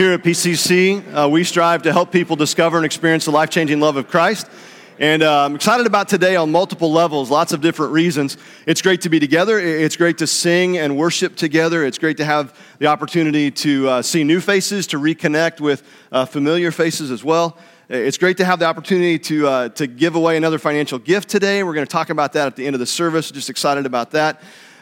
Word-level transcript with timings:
Here 0.00 0.12
at 0.12 0.22
PCC, 0.22 1.04
uh, 1.12 1.28
we 1.28 1.44
strive 1.44 1.82
to 1.82 1.92
help 1.92 2.10
people 2.10 2.34
discover 2.34 2.78
and 2.78 2.86
experience 2.86 3.26
the 3.26 3.32
life 3.32 3.50
changing 3.50 3.80
love 3.80 3.96
of 3.96 4.08
Christ. 4.08 4.48
And 4.98 5.22
uh, 5.22 5.44
I'm 5.44 5.54
excited 5.54 5.86
about 5.86 6.08
today 6.08 6.36
on 6.36 6.50
multiple 6.50 6.90
levels, 6.90 7.30
lots 7.30 7.52
of 7.52 7.60
different 7.60 7.92
reasons. 7.92 8.38
It's 8.64 8.80
great 8.80 9.02
to 9.02 9.10
be 9.10 9.20
together. 9.20 9.58
It's 9.58 9.96
great 9.96 10.16
to 10.16 10.26
sing 10.26 10.78
and 10.78 10.96
worship 10.96 11.36
together. 11.36 11.84
It's 11.84 11.98
great 11.98 12.16
to 12.16 12.24
have 12.24 12.58
the 12.78 12.86
opportunity 12.86 13.50
to 13.50 13.88
uh, 13.90 14.00
see 14.00 14.24
new 14.24 14.40
faces, 14.40 14.86
to 14.86 14.96
reconnect 14.98 15.60
with 15.60 15.82
uh, 16.10 16.24
familiar 16.24 16.70
faces 16.70 17.10
as 17.10 17.22
well. 17.22 17.58
It's 17.90 18.16
great 18.16 18.38
to 18.38 18.44
have 18.46 18.58
the 18.58 18.64
opportunity 18.64 19.18
to, 19.18 19.46
uh, 19.46 19.68
to 19.68 19.86
give 19.86 20.14
away 20.14 20.38
another 20.38 20.58
financial 20.58 20.98
gift 20.98 21.28
today. 21.28 21.62
We're 21.62 21.74
going 21.74 21.86
to 21.86 21.92
talk 21.92 22.08
about 22.08 22.32
that 22.32 22.46
at 22.46 22.56
the 22.56 22.64
end 22.64 22.74
of 22.74 22.80
the 22.80 22.86
service. 22.86 23.30
Just 23.30 23.50
excited 23.50 23.84
about 23.84 24.12
that. 24.12 24.40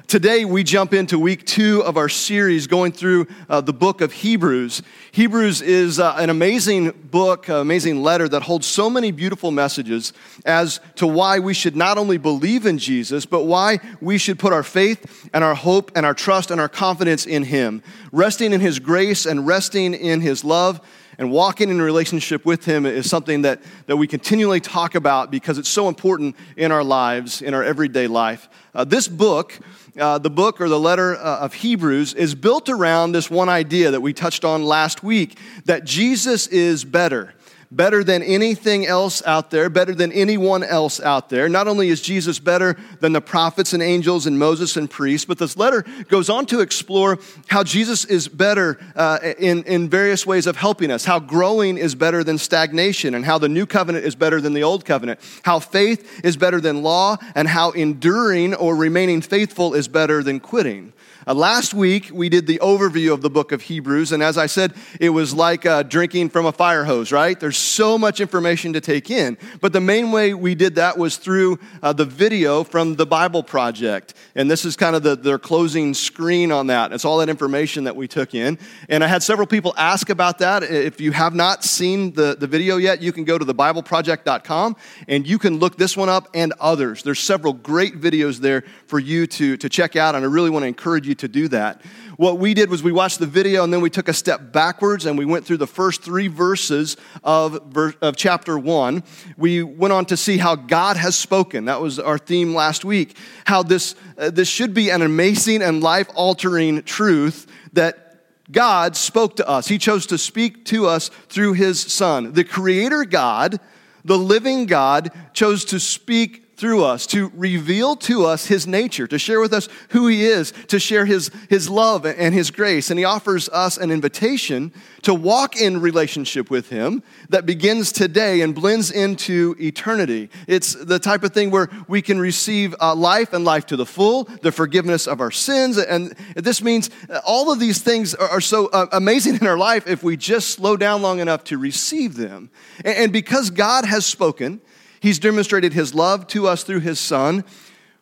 Today, 0.09 0.46
we 0.46 0.64
jump 0.64 0.95
into 0.95 1.18
week 1.18 1.45
two 1.45 1.82
of 1.84 1.98
our 1.98 2.08
series 2.08 2.66
going 2.66 2.93
through 2.93 3.27
uh, 3.46 3.61
the 3.61 3.75
book 3.75 4.00
of 4.00 4.11
Hebrews. 4.11 4.80
Hebrews 5.12 5.61
is 5.61 6.00
uh, 6.00 6.14
an 6.16 6.30
amazing 6.30 6.93
book, 6.93 7.50
uh, 7.50 7.57
amazing 7.57 8.03
letter 8.03 8.26
that 8.26 8.40
holds 8.40 8.66
so 8.66 8.89
many 8.89 9.11
beautiful 9.11 9.50
messages 9.50 10.14
as 10.46 10.80
to 10.94 11.07
why 11.07 11.40
we 11.40 11.52
should 11.52 11.76
not 11.76 11.99
only 11.99 12.16
believe 12.16 12.64
in 12.64 12.79
Jesus, 12.79 13.26
but 13.26 13.44
why 13.44 13.80
we 14.00 14.16
should 14.16 14.39
put 14.39 14.54
our 14.54 14.63
faith 14.63 15.29
and 15.35 15.44
our 15.44 15.54
hope 15.54 15.93
and 15.94 16.07
our 16.07 16.14
trust 16.14 16.50
and 16.50 16.58
our 16.58 16.71
confidence 16.71 17.27
in 17.27 17.43
Him, 17.43 17.82
resting 18.11 18.54
in 18.54 18.63
His 18.63 18.79
grace 18.79 19.27
and 19.27 19.46
resting 19.46 19.93
in 19.93 20.22
His 20.22 20.43
love 20.43 20.80
and 21.18 21.32
walking 21.32 21.68
in 21.68 21.82
relationship 21.82 22.46
with 22.46 22.64
Him 22.64 22.86
is 22.86 23.11
something 23.11 23.43
that, 23.43 23.61
that 23.86 23.96
we 23.96 24.07
continually 24.07 24.61
talk 24.61 24.94
about 24.94 25.32
because 25.32 25.58
it's 25.58 25.68
so 25.68 25.88
important 25.88 26.36
in 26.57 26.71
our 26.71 26.85
lives, 26.85 27.43
in 27.43 27.54
our 27.54 27.64
everyday 27.64 28.07
life. 28.07 28.49
Uh, 28.72 28.85
this 28.85 29.08
book, 29.08 29.58
uh, 29.98 30.18
the 30.18 30.30
book 30.30 30.61
or 30.61 30.68
the 30.68 30.79
letter 30.79 31.16
uh, 31.16 31.38
of 31.40 31.54
Hebrews, 31.54 32.14
is 32.14 32.34
built 32.34 32.69
around 32.69 33.12
this 33.12 33.30
one 33.30 33.48
idea 33.48 33.91
that 33.91 34.00
we 34.00 34.12
touched 34.12 34.44
on 34.44 34.64
last 34.64 35.02
week 35.02 35.38
that 35.64 35.84
Jesus 35.84 36.47
is 36.47 36.84
better 36.84 37.34
better 37.70 38.03
than 38.03 38.22
anything 38.22 38.86
else 38.86 39.22
out 39.27 39.50
there, 39.50 39.69
better 39.69 39.94
than 39.94 40.11
anyone 40.12 40.62
else 40.62 41.00
out 41.00 41.28
there. 41.28 41.48
Not 41.48 41.69
only 41.69 41.88
is 41.88 42.00
Jesus 42.00 42.38
better 42.38 42.77
than 43.00 43.12
the 43.12 43.20
prophets 43.20 43.72
and 43.72 43.83
angels 43.83 44.27
and 44.27 44.38
Moses 44.38 44.77
and 44.77 44.88
priests, 44.88 45.27
but 45.27 45.38
this 45.38 45.56
letter 45.56 45.84
goes 46.08 46.30
on 46.30 46.46
to 46.46 46.61
explore 46.61 47.19
how 47.48 47.62
Jesus 47.62 48.05
is 48.05 48.27
better 48.27 48.78
uh, 48.96 49.19
in, 49.39 49.64
in 49.64 49.89
various 49.89 50.27
ways 50.27 50.46
of 50.46 50.56
helping 50.56 50.91
us, 50.91 51.05
how 51.05 51.20
growing 51.20 51.77
is 51.77 51.94
better 51.94 52.24
than 52.24 52.39
stagnation, 52.39 53.14
and 53.14 53.24
how 53.24 53.39
the 53.39 53.48
new 53.48 53.66
covenant 53.66 54.05
is 54.05 54.14
better 54.14 54.41
than 54.41 54.55
the 54.55 54.62
old 54.62 54.84
covenant, 54.84 55.20
how 55.42 55.58
faith 55.58 56.24
is 56.24 56.36
better 56.36 56.61
than 56.61 56.83
law, 56.83 57.16
and 57.34 57.48
how 57.48 57.70
enduring 57.72 58.55
or 58.55 58.74
remaining 58.77 59.20
faithful 59.20 59.74
is 59.74 59.89
better 59.89 60.22
than 60.22 60.41
quitting. 60.41 60.92
Uh, 61.28 61.34
last 61.34 61.74
week, 61.74 62.08
we 62.11 62.30
did 62.30 62.46
the 62.46 62.58
overview 62.61 63.12
of 63.12 63.20
the 63.20 63.28
book 63.28 63.52
of 63.52 63.61
Hebrews, 63.61 64.12
and 64.12 64.22
as 64.22 64.39
I 64.39 64.46
said, 64.46 64.72
it 64.98 65.11
was 65.11 65.34
like 65.34 65.66
uh, 65.66 65.83
drinking 65.83 66.30
from 66.30 66.46
a 66.46 66.52
fire 66.52 66.84
hose, 66.84 67.12
right? 67.12 67.39
There's 67.39 67.58
so 67.59 67.98
much 67.98 68.20
information 68.20 68.73
to 68.73 68.81
take 68.81 69.11
in. 69.11 69.37
But 69.61 69.73
the 69.73 69.81
main 69.81 70.12
way 70.12 70.34
we 70.34 70.55
did 70.55 70.77
that 70.77 70.97
was 70.97 71.17
through 71.17 71.59
uh, 71.83 71.92
the 71.92 72.05
video 72.05 72.64
from 72.64 72.97
the 72.97 73.06
Bible 73.06 73.42
Project. 73.42 74.14
And 74.34 74.51
this 74.51 74.64
is 74.64 74.77
kind 74.77 74.95
of 74.95 75.03
the, 75.03 75.17
their 75.17 75.39
closing 75.39 75.95
screen 75.95 76.53
on 76.53 76.69
that. 76.69 76.92
It's 76.92 77.05
all 77.05 77.19
that 77.19 77.29
information 77.29 77.84
that 77.84 77.97
we 77.97 78.09
took 78.09 78.34
in. 78.34 78.59
And 78.89 79.03
I 79.03 79.06
had 79.06 79.23
several 79.23 79.47
people 79.47 79.75
ask 79.77 80.11
about 80.11 80.39
that. 80.39 80.62
If 80.62 81.01
you 81.01 81.12
have 81.12 81.34
not 81.34 81.64
seen 81.64 82.12
the, 82.12 82.36
the 82.39 82.47
video 82.47 82.77
yet, 82.77 83.03
you 83.03 83.12
can 83.12 83.25
go 83.25 83.39
to 83.39 83.45
thebibleproject.com 83.45 84.77
and 85.09 85.27
you 85.27 85.39
can 85.39 85.59
look 85.59 85.77
this 85.77 85.97
one 85.97 86.09
up 86.09 86.29
and 86.34 86.53
others. 86.61 87.03
There's 87.03 87.20
several 87.20 87.53
great 87.53 88.01
videos 88.01 88.39
there 88.39 88.64
for 88.86 88.98
you 88.98 89.27
to, 89.27 89.56
to 89.56 89.69
check 89.69 89.97
out, 89.97 90.14
and 90.14 90.25
I 90.25 90.29
really 90.29 90.51
want 90.51 90.62
to 90.62 90.69
encourage 90.69 91.06
you 91.06 91.14
to 91.17 91.29
do 91.29 91.48
that. 91.48 91.83
What 92.19 92.41
we 92.41 92.52
did 92.52 92.69
was 92.69 92.83
we 92.83 92.91
watched 92.91 93.20
the 93.20 93.27
video 93.27 93.62
and 93.62 93.72
then 93.72 93.80
we 93.80 93.91
took 93.91 94.08
a 94.08 94.12
step 94.12 94.50
backwards 94.50 95.06
and 95.06 95.16
we 95.16 95.24
went 95.24 95.47
through 95.47 95.58
the 95.58 95.69
first 95.69 96.02
three 96.02 96.27
verses 96.27 96.97
of, 97.22 97.77
of 98.02 98.16
chapter 98.16 98.58
one. 98.58 99.05
We 99.36 99.62
went 99.62 99.92
on 99.92 100.05
to 100.06 100.16
see 100.16 100.36
how 100.36 100.56
God 100.56 100.96
has 100.96 101.16
spoken. 101.16 101.66
That 101.66 101.80
was 101.80 102.00
our 102.00 102.19
theme 102.19 102.56
last 102.56 102.84
week. 102.84 103.16
How 103.45 103.62
this, 103.62 103.95
uh, 104.18 104.30
this 104.30 104.48
should 104.48 104.74
be 104.74 104.90
an 104.90 105.01
amazing 105.01 105.62
and 105.62 105.80
life 105.80 106.08
altering 106.17 106.83
truth 106.83 107.46
that 107.74 108.17
God 108.50 108.96
spoke 108.96 109.36
to 109.36 109.48
us. 109.48 109.68
He 109.68 109.79
chose 109.79 110.05
to 110.06 110.18
speak 110.18 110.64
to 110.64 110.89
us 110.89 111.11
through 111.29 111.52
His 111.52 111.80
Son. 111.80 112.33
The 112.33 112.42
Creator 112.42 113.05
God, 113.05 113.61
the 114.05 114.18
living 114.18 114.67
God, 114.67 115.12
chose 115.35 115.64
to 115.67 115.79
speak 115.79 116.48
through 116.58 116.83
us, 116.83 117.07
to 117.07 117.30
reveal 117.36 117.95
to 117.95 118.27
us 118.27 118.46
his 118.46 118.67
nature, 118.67 119.07
to 119.07 119.19
share 119.19 119.41
with 119.41 119.52
us 119.52 119.69
who 119.91 120.08
he 120.08 120.24
is, 120.24 120.52
to 120.67 120.80
share 120.80 121.07
his, 121.07 121.30
his 121.48 121.70
love 121.70 122.05
and 122.05 122.35
his 122.35 122.51
grace. 122.51 122.91
And 122.91 122.98
he 122.98 123.05
offers 123.05 123.48
us 123.51 123.79
an 123.79 123.92
invitation 123.92 124.73
to 125.02 125.14
walk 125.14 125.57
in 125.57 125.80
relationship 125.80 126.51
with 126.51 126.68
him 126.68 127.05
that 127.29 127.47
begins 127.47 127.92
today 127.92 128.41
and 128.41 128.57
blends 128.57 128.91
into 128.91 129.55
eternity. 129.61 130.31
It's 130.49 130.75
the 130.75 130.99
type 130.99 131.23
of 131.23 131.33
thing 131.33 131.53
where 131.53 131.71
we 131.87 132.03
can 132.03 132.19
receive 132.19 132.75
uh, 132.81 132.93
life 132.95 133.33
and 133.33 133.45
life 133.45 133.67
to 133.67 133.77
the 133.77 133.87
full, 133.87 134.25
the 134.43 134.51
forgiveness 134.51 135.07
of 135.07 135.21
our 135.21 135.31
sins. 135.31 135.79
And 135.79 136.17
this 136.35 136.61
means 136.61 136.91
all 137.25 137.53
of 137.53 137.61
these 137.61 137.81
things 137.81 138.17
are, 138.17 138.29
are 138.29 138.41
so 138.41 138.67
uh, 138.67 138.87
amazing 138.91 139.37
in 139.37 139.47
our 139.47 139.59
life 139.59 139.87
if 139.87 140.03
we 140.03 140.17
just 140.17 140.51
slow 140.51 140.77
down 140.77 141.03
long 141.03 141.21
enough 141.21 141.45
to 141.45 141.57
receive 141.57 142.17
them. 142.17 142.51
and, 142.85 142.97
and 142.97 143.13
because 143.13 143.51
God 143.51 143.85
has 143.85 144.05
spoken, 144.05 144.61
He's 145.01 145.19
demonstrated 145.19 145.73
his 145.73 145.95
love 145.95 146.27
to 146.29 146.47
us 146.47 146.65
through 146.65 146.81
his 146.81 146.99
son. 146.99 147.45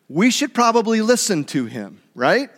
We 0.09 0.31
should 0.31 0.53
probably 0.53 1.01
listen 1.01 1.43
to 1.45 1.65
him, 1.65 2.01
right? 2.15 2.49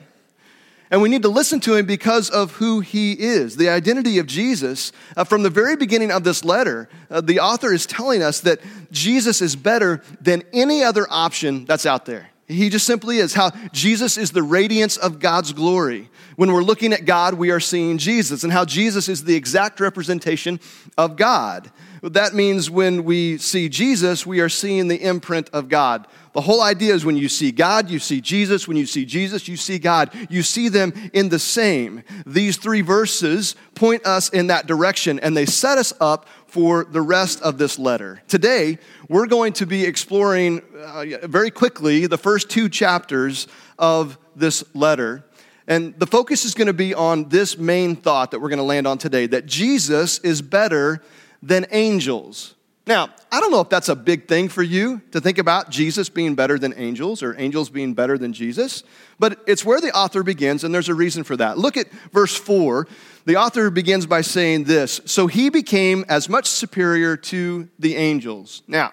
And 0.91 1.01
we 1.01 1.09
need 1.09 1.21
to 1.21 1.29
listen 1.29 1.59
to 1.61 1.75
him 1.75 1.85
because 1.85 2.29
of 2.29 2.53
who 2.53 2.79
he 2.79 3.13
is. 3.13 3.57
The 3.57 3.69
identity 3.69 4.17
of 4.17 4.25
Jesus, 4.25 4.91
uh, 5.15 5.23
from 5.23 5.43
the 5.43 5.49
very 5.49 5.75
beginning 5.75 6.11
of 6.11 6.23
this 6.23 6.43
letter, 6.43 6.89
uh, 7.11 7.21
the 7.21 7.39
author 7.39 7.71
is 7.71 7.85
telling 7.85 8.23
us 8.23 8.39
that 8.41 8.59
Jesus 8.91 9.41
is 9.41 9.55
better 9.55 10.01
than 10.19 10.43
any 10.51 10.83
other 10.83 11.05
option 11.09 11.65
that's 11.65 11.85
out 11.85 12.05
there. 12.05 12.29
He 12.47 12.69
just 12.69 12.87
simply 12.87 13.17
is. 13.17 13.35
How 13.35 13.51
Jesus 13.71 14.17
is 14.17 14.31
the 14.31 14.41
radiance 14.41 14.97
of 14.97 15.19
God's 15.19 15.53
glory. 15.53 16.09
When 16.35 16.51
we're 16.51 16.63
looking 16.63 16.93
at 16.93 17.05
God, 17.05 17.35
we 17.35 17.51
are 17.51 17.59
seeing 17.59 17.99
Jesus, 17.99 18.43
and 18.43 18.51
how 18.51 18.65
Jesus 18.65 19.07
is 19.07 19.23
the 19.23 19.35
exact 19.35 19.79
representation 19.79 20.59
of 20.97 21.15
God. 21.15 21.69
That 22.01 22.33
means 22.33 22.69
when 22.69 23.03
we 23.03 23.37
see 23.37 23.69
Jesus, 23.69 24.25
we 24.25 24.39
are 24.39 24.49
seeing 24.49 24.87
the 24.87 25.01
imprint 25.01 25.49
of 25.51 25.69
God. 25.69 26.07
The 26.33 26.41
whole 26.41 26.61
idea 26.61 26.93
is 26.93 27.03
when 27.03 27.17
you 27.17 27.27
see 27.27 27.51
God, 27.51 27.89
you 27.89 27.99
see 27.99 28.21
Jesus. 28.21 28.67
When 28.67 28.77
you 28.77 28.85
see 28.85 29.05
Jesus, 29.05 29.47
you 29.47 29.57
see 29.57 29.79
God. 29.79 30.11
You 30.29 30.43
see 30.43 30.69
them 30.69 30.93
in 31.13 31.29
the 31.29 31.39
same. 31.39 32.03
These 32.25 32.57
three 32.57 32.81
verses 32.81 33.55
point 33.75 34.05
us 34.05 34.29
in 34.29 34.47
that 34.47 34.67
direction 34.67 35.19
and 35.19 35.35
they 35.35 35.45
set 35.45 35.77
us 35.77 35.91
up 35.99 36.27
for 36.47 36.85
the 36.85 37.01
rest 37.01 37.41
of 37.41 37.57
this 37.57 37.77
letter. 37.77 38.21
Today, 38.27 38.77
we're 39.07 39.27
going 39.27 39.53
to 39.53 39.65
be 39.65 39.83
exploring 39.83 40.61
uh, 40.81 41.05
very 41.23 41.51
quickly 41.51 42.07
the 42.07 42.17
first 42.17 42.49
two 42.49 42.69
chapters 42.69 43.47
of 43.77 44.17
this 44.35 44.63
letter. 44.73 45.25
And 45.67 45.97
the 45.99 46.07
focus 46.07 46.45
is 46.45 46.55
going 46.55 46.67
to 46.67 46.73
be 46.73 46.95
on 46.95 47.29
this 47.29 47.57
main 47.57 47.95
thought 47.95 48.31
that 48.31 48.39
we're 48.39 48.49
going 48.49 48.57
to 48.57 48.63
land 48.63 48.87
on 48.87 48.97
today 48.97 49.27
that 49.27 49.45
Jesus 49.45 50.19
is 50.19 50.41
better 50.41 51.03
than 51.41 51.65
angels. 51.71 52.55
Now, 52.89 53.09
I 53.31 53.39
don't 53.39 53.51
know 53.51 53.61
if 53.61 53.69
that's 53.69 53.89
a 53.89 53.95
big 53.95 54.27
thing 54.27 54.49
for 54.49 54.63
you 54.63 54.99
to 55.11 55.21
think 55.21 55.37
about 55.37 55.69
Jesus 55.69 56.09
being 56.09 56.33
better 56.33 56.57
than 56.57 56.73
angels 56.75 57.21
or 57.21 57.39
angels 57.39 57.69
being 57.69 57.93
better 57.93 58.17
than 58.17 58.33
Jesus, 58.33 58.83
but 59.19 59.39
it's 59.45 59.63
where 59.63 59.79
the 59.79 59.95
author 59.95 60.23
begins, 60.23 60.63
and 60.63 60.73
there's 60.73 60.89
a 60.89 60.95
reason 60.95 61.23
for 61.23 61.37
that. 61.37 61.59
Look 61.59 61.77
at 61.77 61.91
verse 62.11 62.35
4. 62.35 62.87
The 63.25 63.35
author 63.35 63.69
begins 63.69 64.07
by 64.07 64.21
saying 64.21 64.63
this 64.63 65.01
So 65.05 65.27
he 65.27 65.49
became 65.49 66.03
as 66.09 66.29
much 66.29 66.47
superior 66.47 67.15
to 67.15 67.69
the 67.77 67.95
angels. 67.95 68.63
Now, 68.67 68.91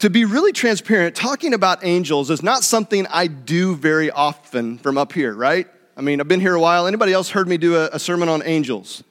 to 0.00 0.10
be 0.10 0.26
really 0.26 0.52
transparent, 0.52 1.16
talking 1.16 1.54
about 1.54 1.84
angels 1.84 2.28
is 2.28 2.42
not 2.42 2.62
something 2.62 3.06
I 3.06 3.26
do 3.26 3.74
very 3.74 4.10
often 4.10 4.76
from 4.76 4.98
up 4.98 5.12
here, 5.14 5.32
right? 5.32 5.66
I 5.96 6.02
mean, 6.02 6.20
I've 6.20 6.28
been 6.28 6.40
here 6.40 6.54
a 6.54 6.60
while. 6.60 6.86
Anybody 6.86 7.14
else 7.14 7.30
heard 7.30 7.48
me 7.48 7.56
do 7.56 7.76
a, 7.76 7.88
a 7.92 7.98
sermon 7.98 8.28
on 8.28 8.42
angels? 8.44 9.02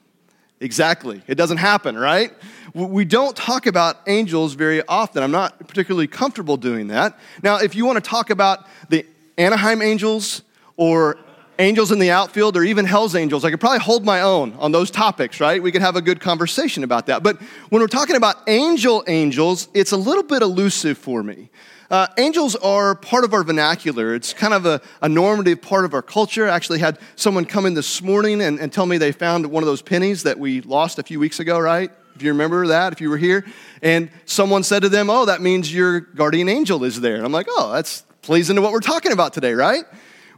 Exactly. 0.62 1.20
It 1.26 1.34
doesn't 1.34 1.56
happen, 1.56 1.98
right? 1.98 2.32
We 2.72 3.04
don't 3.04 3.36
talk 3.36 3.66
about 3.66 3.98
angels 4.06 4.54
very 4.54 4.80
often. 4.86 5.22
I'm 5.24 5.32
not 5.32 5.58
particularly 5.66 6.06
comfortable 6.06 6.56
doing 6.56 6.86
that. 6.86 7.18
Now, 7.42 7.56
if 7.56 7.74
you 7.74 7.84
want 7.84 8.02
to 8.02 8.08
talk 8.08 8.30
about 8.30 8.66
the 8.88 9.04
Anaheim 9.36 9.82
angels 9.82 10.42
or 10.76 11.18
angels 11.58 11.90
in 11.90 11.98
the 11.98 12.12
outfield 12.12 12.56
or 12.56 12.62
even 12.62 12.84
hell's 12.84 13.16
angels, 13.16 13.44
I 13.44 13.50
could 13.50 13.58
probably 13.58 13.80
hold 13.80 14.04
my 14.04 14.20
own 14.20 14.52
on 14.54 14.70
those 14.70 14.88
topics, 14.90 15.40
right? 15.40 15.60
We 15.60 15.72
could 15.72 15.82
have 15.82 15.96
a 15.96 16.02
good 16.02 16.20
conversation 16.20 16.84
about 16.84 17.06
that. 17.06 17.24
But 17.24 17.42
when 17.70 17.82
we're 17.82 17.88
talking 17.88 18.14
about 18.14 18.36
angel 18.48 19.02
angels, 19.08 19.68
it's 19.74 19.90
a 19.90 19.96
little 19.96 20.22
bit 20.22 20.42
elusive 20.42 20.96
for 20.96 21.24
me. 21.24 21.50
Uh, 21.92 22.06
angels 22.16 22.56
are 22.56 22.94
part 22.94 23.22
of 23.22 23.34
our 23.34 23.44
vernacular. 23.44 24.14
It's 24.14 24.32
kind 24.32 24.54
of 24.54 24.64
a, 24.64 24.80
a, 25.02 25.10
normative 25.10 25.60
part 25.60 25.84
of 25.84 25.92
our 25.92 26.00
culture. 26.00 26.48
I 26.48 26.56
actually 26.56 26.78
had 26.78 26.98
someone 27.16 27.44
come 27.44 27.66
in 27.66 27.74
this 27.74 28.00
morning 28.00 28.40
and, 28.40 28.58
and 28.58 28.72
tell 28.72 28.86
me 28.86 28.96
they 28.96 29.12
found 29.12 29.44
one 29.44 29.62
of 29.62 29.66
those 29.66 29.82
pennies 29.82 30.22
that 30.22 30.38
we 30.38 30.62
lost 30.62 30.98
a 30.98 31.02
few 31.02 31.20
weeks 31.20 31.38
ago, 31.38 31.60
right? 31.60 31.90
If 32.14 32.22
you 32.22 32.30
remember 32.32 32.66
that, 32.68 32.94
if 32.94 33.02
you 33.02 33.10
were 33.10 33.18
here. 33.18 33.44
And 33.82 34.10
someone 34.24 34.62
said 34.62 34.80
to 34.80 34.88
them, 34.88 35.10
Oh, 35.10 35.26
that 35.26 35.42
means 35.42 35.72
your 35.72 36.00
guardian 36.00 36.48
angel 36.48 36.82
is 36.82 36.98
there. 36.98 37.16
And 37.16 37.26
I'm 37.26 37.32
like, 37.32 37.46
Oh, 37.50 37.70
that's 37.72 38.04
plays 38.22 38.48
into 38.48 38.62
what 38.62 38.72
we're 38.72 38.80
talking 38.80 39.12
about 39.12 39.34
today, 39.34 39.52
right? 39.52 39.84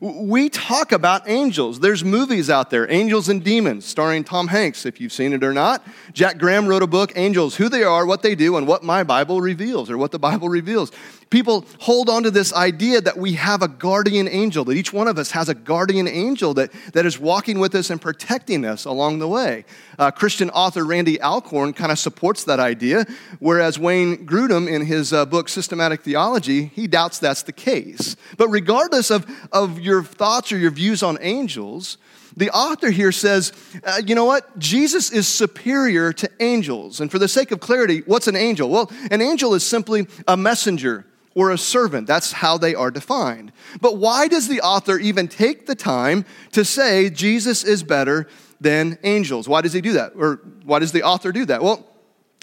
We 0.01 0.49
talk 0.51 0.93
about 0.93 1.29
angels. 1.29 1.81
There's 1.81 2.05
movies 2.05 2.51
out 2.51 2.69
there, 2.69 2.91
Angels 2.91 3.29
and 3.29 3.43
Demons, 3.43 3.87
starring 3.87 4.25
Tom 4.25 4.49
Hanks, 4.49 4.85
if 4.85 5.01
you've 5.01 5.13
seen 5.13 5.33
it 5.33 5.45
or 5.45 5.55
not. 5.55 5.87
Jack 6.13 6.37
Graham 6.37 6.67
wrote 6.67 6.83
a 6.83 6.87
book, 6.87 7.13
Angels, 7.15 7.57
Who 7.57 7.69
They 7.69 7.85
Are, 7.85 8.05
What 8.05 8.21
They 8.21 8.35
Do, 8.35 8.57
and 8.57 8.67
What 8.67 8.83
My 8.83 9.03
Bible 9.03 9.41
Reveals, 9.41 9.89
or 9.89 9.97
What 9.97 10.11
the 10.11 10.19
Bible 10.19 10.49
Reveals. 10.49 10.93
People 11.31 11.65
hold 11.81 12.09
on 12.09 12.23
to 12.23 12.31
this 12.31 12.53
idea 12.53 13.01
that 13.01 13.17
we 13.17 13.35
have 13.35 13.63
a 13.63 13.69
guardian 13.69 14.29
angel, 14.29 14.65
that 14.65 14.77
each 14.77 14.93
one 14.93 15.09
of 15.09 15.19
us 15.19 15.31
has 15.33 15.49
a 15.49 15.55
guardian 15.55 16.07
angel 16.07 16.55
that, 16.55 16.73
that 16.93 17.07
is 17.07 17.19
walking 17.19 17.59
with 17.59 17.75
us 17.75 17.91
and 17.91 18.01
protecting 18.01 18.65
us 18.65 18.85
along 18.85 19.19
the 19.19 19.29
way. 19.29 19.65
Uh, 19.99 20.11
Christian 20.11 20.51
author 20.51 20.85
Randy 20.85 21.21
Alcorn 21.21 21.73
kind 21.73 21.91
of 21.91 21.99
supports 21.99 22.45
that 22.45 22.61
idea, 22.61 23.07
whereas 23.39 23.79
Wayne 23.79 24.27
Grudem, 24.27 24.69
in 24.69 24.87
his 24.87 25.13
uh, 25.13 25.27
book 25.27 25.49
Systematic 25.49 26.03
Theology, 26.03 26.67
he 26.67 26.87
doubts 26.87 27.19
that's 27.19 27.43
the 27.43 27.53
case. 27.53 28.17
But 28.37 28.49
regardless 28.49 29.11
of, 29.11 29.27
of 29.53 29.81
your 29.81 30.03
thoughts 30.03 30.53
or 30.53 30.59
your 30.59 30.71
views 30.71 31.03
on 31.03 31.19
angels, 31.21 31.99
the 32.37 32.51
author 32.51 32.91
here 32.91 33.13
says, 33.13 33.53
uh, 33.85 34.03
you 34.05 34.15
know 34.15 34.25
what? 34.25 34.59
Jesus 34.59 35.13
is 35.13 35.29
superior 35.29 36.13
to 36.15 36.31
angels. 36.41 37.01
And 37.01 37.11
for 37.11 37.19
the 37.19 37.29
sake 37.29 37.53
of 37.53 37.61
clarity, 37.61 38.03
what's 38.07 38.27
an 38.27 38.37
angel? 38.37 38.69
Well, 38.69 38.91
an 39.11 39.21
angel 39.21 39.55
is 39.55 39.65
simply 39.65 40.07
a 40.27 40.37
messenger 40.37 41.07
or 41.35 41.51
a 41.51 41.59
servant. 41.59 42.07
That's 42.07 42.33
how 42.33 42.59
they 42.59 42.75
are 42.75 42.91
defined. 42.91 43.53
But 43.81 43.97
why 43.97 44.29
does 44.29 44.49
the 44.49 44.61
author 44.61 44.99
even 44.99 45.29
take 45.29 45.67
the 45.67 45.75
time 45.75 46.25
to 46.53 46.65
say 46.65 47.11
Jesus 47.11 47.65
is 47.65 47.83
better 47.83 48.29
than 48.61 48.99
angels? 49.03 49.49
Why 49.49 49.61
does 49.61 49.73
he 49.73 49.81
do 49.81 49.93
that? 49.95 50.13
Or 50.17 50.41
why 50.65 50.79
does 50.79 50.93
the 50.93 51.03
author 51.03 51.33
do 51.33 51.45
that? 51.47 51.63
Well, 51.63 51.87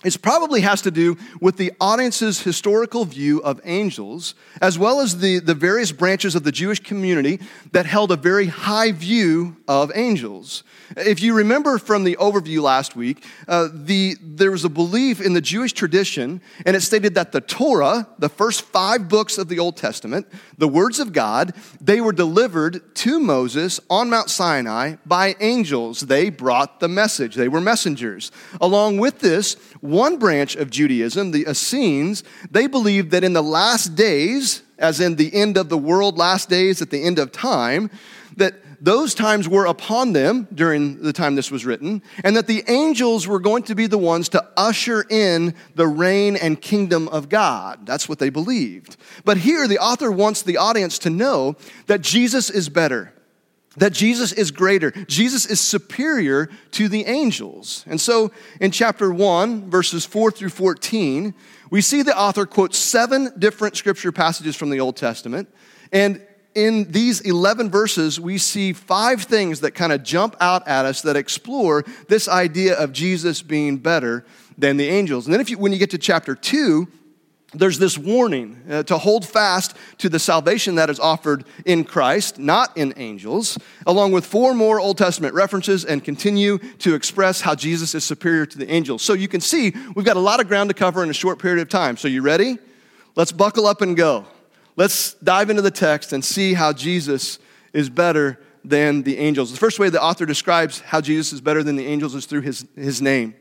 it 0.03 0.21
probably 0.21 0.61
has 0.61 0.81
to 0.83 0.91
do 0.91 1.17
with 1.39 1.57
the 1.57 1.71
audience's 1.79 2.41
historical 2.41 3.05
view 3.05 3.39
of 3.43 3.61
angels, 3.63 4.35
as 4.61 4.77
well 4.77 4.99
as 4.99 5.19
the, 5.19 5.39
the 5.39 5.53
various 5.53 5.91
branches 5.91 6.35
of 6.35 6.43
the 6.43 6.51
Jewish 6.51 6.79
community 6.79 7.39
that 7.71 7.85
held 7.85 8.11
a 8.11 8.15
very 8.15 8.47
high 8.47 8.91
view 8.91 9.57
of 9.67 9.91
angels. 9.95 10.63
If 10.97 11.21
you 11.21 11.33
remember 11.33 11.77
from 11.77 12.03
the 12.03 12.17
overview 12.19 12.61
last 12.61 12.95
week, 12.95 13.23
uh, 13.47 13.69
the, 13.71 14.15
there 14.21 14.51
was 14.51 14.65
a 14.65 14.69
belief 14.69 15.21
in 15.21 15.33
the 15.33 15.41
Jewish 15.41 15.73
tradition, 15.73 16.41
and 16.65 16.75
it 16.75 16.81
stated 16.81 17.15
that 17.15 17.31
the 17.31 17.41
Torah, 17.41 18.07
the 18.19 18.27
first 18.27 18.63
five 18.63 19.07
books 19.07 19.37
of 19.37 19.47
the 19.47 19.59
Old 19.59 19.77
Testament, 19.77 20.27
the 20.57 20.67
words 20.67 20.99
of 20.99 21.13
God, 21.13 21.53
they 21.79 22.01
were 22.01 22.11
delivered 22.11 22.95
to 22.95 23.19
Moses 23.19 23.79
on 23.89 24.09
Mount 24.09 24.29
Sinai 24.29 24.95
by 25.05 25.35
angels. 25.39 26.01
They 26.01 26.29
brought 26.29 26.79
the 26.79 26.89
message, 26.89 27.35
they 27.35 27.47
were 27.47 27.61
messengers. 27.61 28.31
Along 28.59 28.97
with 28.97 29.19
this, 29.19 29.55
one 29.91 30.17
branch 30.17 30.55
of 30.55 30.69
Judaism, 30.69 31.31
the 31.31 31.45
Essenes, 31.47 32.23
they 32.49 32.67
believed 32.67 33.11
that 33.11 33.23
in 33.23 33.33
the 33.33 33.43
last 33.43 33.95
days, 33.95 34.63
as 34.77 34.99
in 34.99 35.15
the 35.15 35.33
end 35.33 35.57
of 35.57 35.69
the 35.69 35.77
world, 35.77 36.17
last 36.17 36.49
days 36.49 36.81
at 36.81 36.89
the 36.89 37.03
end 37.03 37.19
of 37.19 37.31
time, 37.31 37.91
that 38.37 38.55
those 38.83 39.13
times 39.13 39.47
were 39.47 39.65
upon 39.65 40.13
them 40.13 40.47
during 40.55 41.03
the 41.03 41.13
time 41.13 41.35
this 41.35 41.51
was 41.51 41.65
written, 41.65 42.01
and 42.23 42.35
that 42.35 42.47
the 42.47 42.63
angels 42.67 43.27
were 43.27 43.39
going 43.39 43.61
to 43.63 43.75
be 43.75 43.85
the 43.85 43.97
ones 43.97 44.29
to 44.29 44.43
usher 44.57 45.05
in 45.07 45.53
the 45.75 45.87
reign 45.87 46.35
and 46.35 46.59
kingdom 46.59 47.07
of 47.09 47.29
God. 47.29 47.85
That's 47.85 48.09
what 48.09 48.17
they 48.17 48.31
believed. 48.31 48.97
But 49.23 49.37
here, 49.37 49.67
the 49.67 49.77
author 49.77 50.11
wants 50.11 50.41
the 50.41 50.57
audience 50.57 50.97
to 50.99 51.11
know 51.11 51.55
that 51.85 52.01
Jesus 52.01 52.49
is 52.49 52.69
better 52.69 53.13
that 53.77 53.93
Jesus 53.93 54.33
is 54.33 54.51
greater. 54.51 54.91
Jesus 54.91 55.45
is 55.45 55.61
superior 55.61 56.49
to 56.71 56.89
the 56.89 57.05
angels. 57.05 57.85
And 57.87 57.99
so 57.99 58.31
in 58.59 58.71
chapter 58.71 59.11
1, 59.11 59.69
verses 59.69 60.05
4 60.05 60.31
through 60.31 60.49
14, 60.49 61.33
we 61.69 61.81
see 61.81 62.01
the 62.01 62.17
author 62.17 62.45
quote 62.45 62.75
seven 62.75 63.31
different 63.39 63.77
scripture 63.77 64.11
passages 64.11 64.55
from 64.55 64.69
the 64.71 64.81
Old 64.81 64.97
Testament. 64.97 65.47
And 65.93 66.21
in 66.53 66.91
these 66.91 67.21
11 67.21 67.69
verses, 67.69 68.19
we 68.19 68.37
see 68.37 68.73
five 68.73 69.23
things 69.23 69.61
that 69.61 69.71
kind 69.71 69.93
of 69.93 70.03
jump 70.03 70.35
out 70.41 70.67
at 70.67 70.85
us 70.85 71.01
that 71.03 71.15
explore 71.15 71.85
this 72.09 72.27
idea 72.27 72.77
of 72.77 72.91
Jesus 72.91 73.41
being 73.41 73.77
better 73.77 74.25
than 74.57 74.75
the 74.75 74.87
angels. 74.87 75.25
And 75.25 75.33
then 75.33 75.39
if 75.39 75.49
you, 75.49 75.57
when 75.57 75.71
you 75.71 75.79
get 75.79 75.91
to 75.91 75.97
chapter 75.97 76.35
2, 76.35 76.87
there's 77.53 77.79
this 77.79 77.97
warning 77.97 78.61
uh, 78.69 78.83
to 78.83 78.97
hold 78.97 79.25
fast 79.25 79.75
to 79.97 80.07
the 80.07 80.19
salvation 80.19 80.75
that 80.75 80.89
is 80.89 80.99
offered 80.99 81.43
in 81.65 81.83
Christ, 81.83 82.39
not 82.39 82.75
in 82.77 82.93
angels, 82.95 83.57
along 83.85 84.13
with 84.13 84.25
four 84.25 84.53
more 84.53 84.79
Old 84.79 84.97
Testament 84.97 85.33
references 85.33 85.83
and 85.83 86.03
continue 86.03 86.57
to 86.79 86.95
express 86.95 87.41
how 87.41 87.55
Jesus 87.55 87.93
is 87.93 88.03
superior 88.05 88.45
to 88.45 88.57
the 88.57 88.71
angels. 88.71 89.01
So 89.01 89.13
you 89.13 89.27
can 89.27 89.41
see 89.41 89.73
we've 89.95 90.05
got 90.05 90.17
a 90.17 90.21
lot 90.21 90.39
of 90.39 90.47
ground 90.47 90.69
to 90.69 90.73
cover 90.73 91.03
in 91.03 91.09
a 91.09 91.13
short 91.13 91.39
period 91.39 91.61
of 91.61 91.67
time. 91.67 91.97
So 91.97 92.07
you 92.07 92.21
ready? 92.21 92.57
Let's 93.15 93.33
buckle 93.33 93.67
up 93.67 93.81
and 93.81 93.97
go. 93.97 94.25
Let's 94.77 95.15
dive 95.15 95.49
into 95.49 95.61
the 95.61 95.71
text 95.71 96.13
and 96.13 96.23
see 96.23 96.53
how 96.53 96.71
Jesus 96.71 97.37
is 97.73 97.89
better 97.89 98.39
than 98.63 99.03
the 99.03 99.17
angels. 99.17 99.51
The 99.51 99.57
first 99.57 99.79
way 99.79 99.89
the 99.89 100.01
author 100.01 100.25
describes 100.25 100.79
how 100.79 101.01
Jesus 101.01 101.33
is 101.33 101.41
better 101.41 101.63
than 101.63 101.75
the 101.75 101.85
angels 101.85 102.15
is 102.15 102.25
through 102.25 102.41
his, 102.41 102.65
his 102.75 103.01
name. 103.01 103.35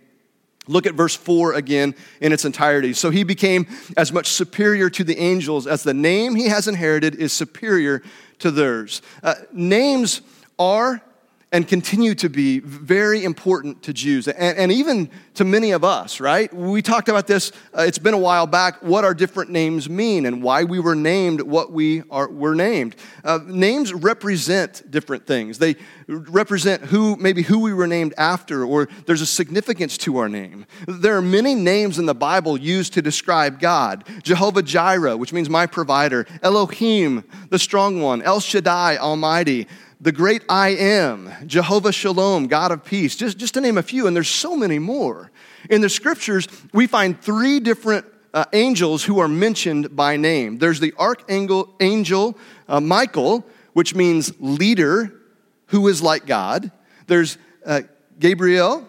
Look 0.71 0.87
at 0.87 0.95
verse 0.95 1.17
4 1.17 1.55
again 1.55 1.97
in 2.21 2.33
its 2.33 2.45
entirety. 2.45 2.93
So 2.93 3.11
he 3.11 3.25
became 3.25 3.67
as 3.97 4.13
much 4.13 4.29
superior 4.29 4.89
to 4.91 5.03
the 5.03 5.19
angels 5.19 5.67
as 5.67 5.83
the 5.83 5.93
name 5.93 6.37
he 6.37 6.47
has 6.47 6.69
inherited 6.69 7.17
is 7.17 7.33
superior 7.33 8.03
to 8.39 8.51
theirs. 8.53 9.03
Uh, 9.23 9.35
names 9.53 10.21
are 10.59 11.03
and 11.53 11.67
continue 11.67 12.15
to 12.15 12.29
be 12.29 12.61
very 12.61 13.25
important 13.25 13.83
to 13.83 13.93
Jews 13.93 14.29
and, 14.29 14.57
and, 14.57 14.71
even 14.71 15.11
to 15.35 15.45
many 15.45 15.73
of 15.73 15.83
us, 15.83 16.21
right? 16.21 16.53
We 16.55 16.81
talked 16.81 17.09
about 17.09 17.27
this, 17.27 17.51
uh, 17.77 17.83
it's 17.83 17.99
been 17.99 18.15
a 18.15 18.19
while 18.19 18.47
back, 18.47 18.81
what 18.83 19.05
our 19.05 19.15
different 19.15 19.51
names 19.51 19.91
mean 19.91 20.27
and 20.27 20.45
why 20.45 20.63
we 20.63 20.79
were 20.79 20.95
named 20.95 21.41
what 21.41 21.73
we 21.73 22.05
are, 22.09 22.31
were 22.31 22.55
named. 22.55 22.95
Uh, 23.25 23.41
names 23.45 23.93
represent 23.93 24.89
different 24.93 25.27
things. 25.27 25.59
They 25.59 25.75
represent 26.07 26.83
who, 26.83 27.17
maybe 27.17 27.43
who 27.43 27.59
we 27.59 27.75
were 27.75 27.89
named 27.89 28.15
after, 28.17 28.65
or 28.65 28.89
there's 29.07 29.23
a 29.23 29.27
significance 29.27 29.99
to 29.99 30.19
our 30.19 30.29
name. 30.29 30.67
There 30.87 31.17
are 31.17 31.23
many 31.23 31.57
names 31.57 31.99
in 31.99 32.07
the 32.07 32.15
Bible 32.15 32.59
used 32.59 32.93
to 32.93 33.03
describe 33.03 33.59
God 33.59 34.05
Jehovah 34.23 34.63
Jireh, 34.63 35.17
which 35.17 35.33
means 35.33 35.51
my 35.51 35.67
provider, 35.67 36.27
Elohim, 36.43 37.25
the 37.49 37.59
strong 37.59 38.01
one, 38.01 38.23
El 38.23 38.39
Shaddai, 38.39 38.99
Almighty 38.99 39.67
the 40.01 40.13
great 40.13 40.43
I 40.49 40.71
am, 40.71 41.31
Jehovah 41.47 41.93
Shalom, 41.93 42.47
God 42.47 42.73
of 42.73 42.85
peace, 42.85 43.17
just, 43.17 43.37
just 43.37 43.55
to 43.55 43.61
name 43.61 43.77
a 43.77 43.83
few, 43.83 44.07
and 44.07 44.17
there's 44.17 44.29
so 44.29 44.57
many 44.57 44.79
more. 44.79 45.31
In 45.69 45.83
the 45.83 45.91
scriptures, 45.91 46.49
we 46.73 46.87
find 46.87 47.21
three 47.21 47.61
different 47.61 48.07
uh, 48.33 48.47
angels 48.53 49.05
who 49.05 49.19
are 49.19 49.29
mentioned 49.29 49.95
by 49.95 50.17
name. 50.17 50.59
There's 50.59 50.81
the 50.81 50.95
archangel 50.99 51.75
angel 51.81 52.39
uh, 52.69 52.81
Michael, 52.81 53.45
which 53.75 53.95
means 53.95 54.33
leader, 54.41 55.13
who 55.67 55.89
is 55.89 56.03
like 56.03 56.27
God. 56.27 56.71
There's 57.07 57.37
uh, 57.67 57.83
Gabriel, 58.19 58.89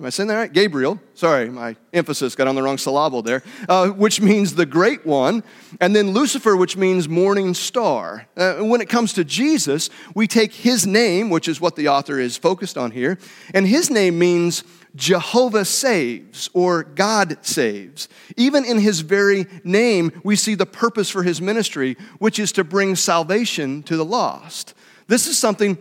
Am 0.00 0.06
I 0.06 0.10
saying 0.10 0.28
that 0.28 0.36
right? 0.36 0.50
Gabriel. 0.50 0.98
Sorry, 1.20 1.50
my 1.50 1.76
emphasis 1.92 2.34
got 2.34 2.48
on 2.48 2.54
the 2.54 2.62
wrong 2.62 2.78
syllable 2.78 3.20
there, 3.20 3.42
uh, 3.68 3.88
which 3.88 4.22
means 4.22 4.54
the 4.54 4.64
great 4.64 5.04
one. 5.04 5.44
And 5.78 5.94
then 5.94 6.12
Lucifer, 6.12 6.56
which 6.56 6.78
means 6.78 7.10
morning 7.10 7.52
star. 7.52 8.26
Uh, 8.38 8.54
when 8.60 8.80
it 8.80 8.88
comes 8.88 9.12
to 9.12 9.22
Jesus, 9.22 9.90
we 10.14 10.26
take 10.26 10.50
his 10.50 10.86
name, 10.86 11.28
which 11.28 11.46
is 11.46 11.60
what 11.60 11.76
the 11.76 11.88
author 11.88 12.18
is 12.18 12.38
focused 12.38 12.78
on 12.78 12.92
here, 12.92 13.18
and 13.52 13.68
his 13.68 13.90
name 13.90 14.18
means 14.18 14.64
Jehovah 14.96 15.66
saves 15.66 16.48
or 16.54 16.84
God 16.84 17.36
saves. 17.42 18.08
Even 18.38 18.64
in 18.64 18.78
his 18.78 19.00
very 19.00 19.44
name, 19.62 20.18
we 20.24 20.36
see 20.36 20.54
the 20.54 20.64
purpose 20.64 21.10
for 21.10 21.22
his 21.22 21.38
ministry, 21.38 21.98
which 22.18 22.38
is 22.38 22.50
to 22.52 22.64
bring 22.64 22.96
salvation 22.96 23.82
to 23.82 23.98
the 23.98 24.06
lost. 24.06 24.72
This 25.06 25.26
is 25.26 25.36
something 25.36 25.76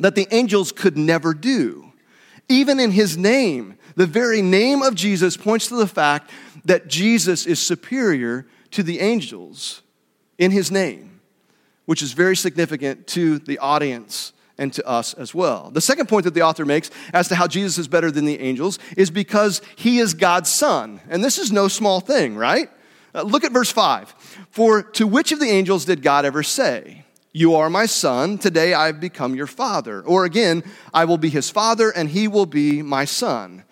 that 0.00 0.16
the 0.16 0.28
angels 0.30 0.70
could 0.70 0.98
never 0.98 1.32
do. 1.32 1.94
Even 2.48 2.78
in 2.78 2.92
his 2.92 3.16
name, 3.16 3.76
the 3.96 4.06
very 4.06 4.42
name 4.42 4.82
of 4.82 4.94
Jesus 4.94 5.36
points 5.36 5.68
to 5.68 5.76
the 5.76 5.86
fact 5.86 6.30
that 6.64 6.86
Jesus 6.86 7.46
is 7.46 7.58
superior 7.58 8.46
to 8.72 8.82
the 8.82 9.00
angels 9.00 9.82
in 10.38 10.50
his 10.50 10.70
name, 10.70 11.20
which 11.86 12.02
is 12.02 12.12
very 12.12 12.36
significant 12.36 13.06
to 13.08 13.38
the 13.38 13.58
audience 13.58 14.32
and 14.58 14.72
to 14.74 14.86
us 14.86 15.14
as 15.14 15.34
well. 15.34 15.70
The 15.70 15.80
second 15.80 16.08
point 16.08 16.24
that 16.24 16.34
the 16.34 16.42
author 16.42 16.64
makes 16.64 16.90
as 17.12 17.28
to 17.28 17.34
how 17.34 17.46
Jesus 17.46 17.78
is 17.78 17.88
better 17.88 18.10
than 18.10 18.24
the 18.24 18.40
angels 18.40 18.78
is 18.96 19.10
because 19.10 19.60
he 19.76 19.98
is 19.98 20.14
God's 20.14 20.50
son. 20.50 21.00
And 21.08 21.24
this 21.24 21.38
is 21.38 21.52
no 21.52 21.68
small 21.68 22.00
thing, 22.00 22.36
right? 22.36 22.70
Uh, 23.14 23.22
look 23.22 23.44
at 23.44 23.52
verse 23.52 23.70
5. 23.70 24.10
For 24.50 24.82
to 24.82 25.06
which 25.06 25.32
of 25.32 25.40
the 25.40 25.48
angels 25.48 25.84
did 25.84 26.02
God 26.02 26.24
ever 26.24 26.42
say, 26.42 27.04
you 27.36 27.56
are 27.56 27.68
my 27.68 27.84
son. 27.84 28.38
Today 28.38 28.72
I 28.72 28.86
have 28.86 28.98
become 28.98 29.34
your 29.34 29.46
father. 29.46 30.00
Or 30.00 30.24
again, 30.24 30.64
I 30.94 31.04
will 31.04 31.18
be 31.18 31.28
his 31.28 31.50
father 31.50 31.90
and 31.90 32.08
he 32.08 32.28
will 32.28 32.46
be 32.46 32.80
my 32.80 33.04
son. 33.04 33.62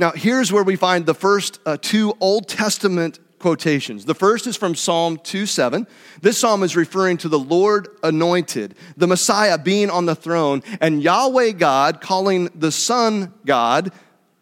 Now, 0.00 0.12
here's 0.12 0.50
where 0.50 0.64
we 0.64 0.76
find 0.76 1.04
the 1.04 1.12
first 1.12 1.60
uh, 1.66 1.76
two 1.78 2.16
Old 2.20 2.48
Testament 2.48 3.18
quotations. 3.38 4.06
The 4.06 4.14
first 4.14 4.46
is 4.46 4.56
from 4.56 4.74
Psalm 4.74 5.18
2 5.18 5.44
7. 5.44 5.86
This 6.22 6.38
psalm 6.38 6.62
is 6.62 6.74
referring 6.74 7.18
to 7.18 7.28
the 7.28 7.38
Lord 7.38 7.86
anointed, 8.02 8.76
the 8.96 9.06
Messiah 9.06 9.58
being 9.58 9.90
on 9.90 10.06
the 10.06 10.14
throne, 10.14 10.62
and 10.80 11.02
Yahweh 11.02 11.50
God 11.50 12.00
calling 12.00 12.48
the 12.54 12.72
Son 12.72 13.34
God 13.44 13.92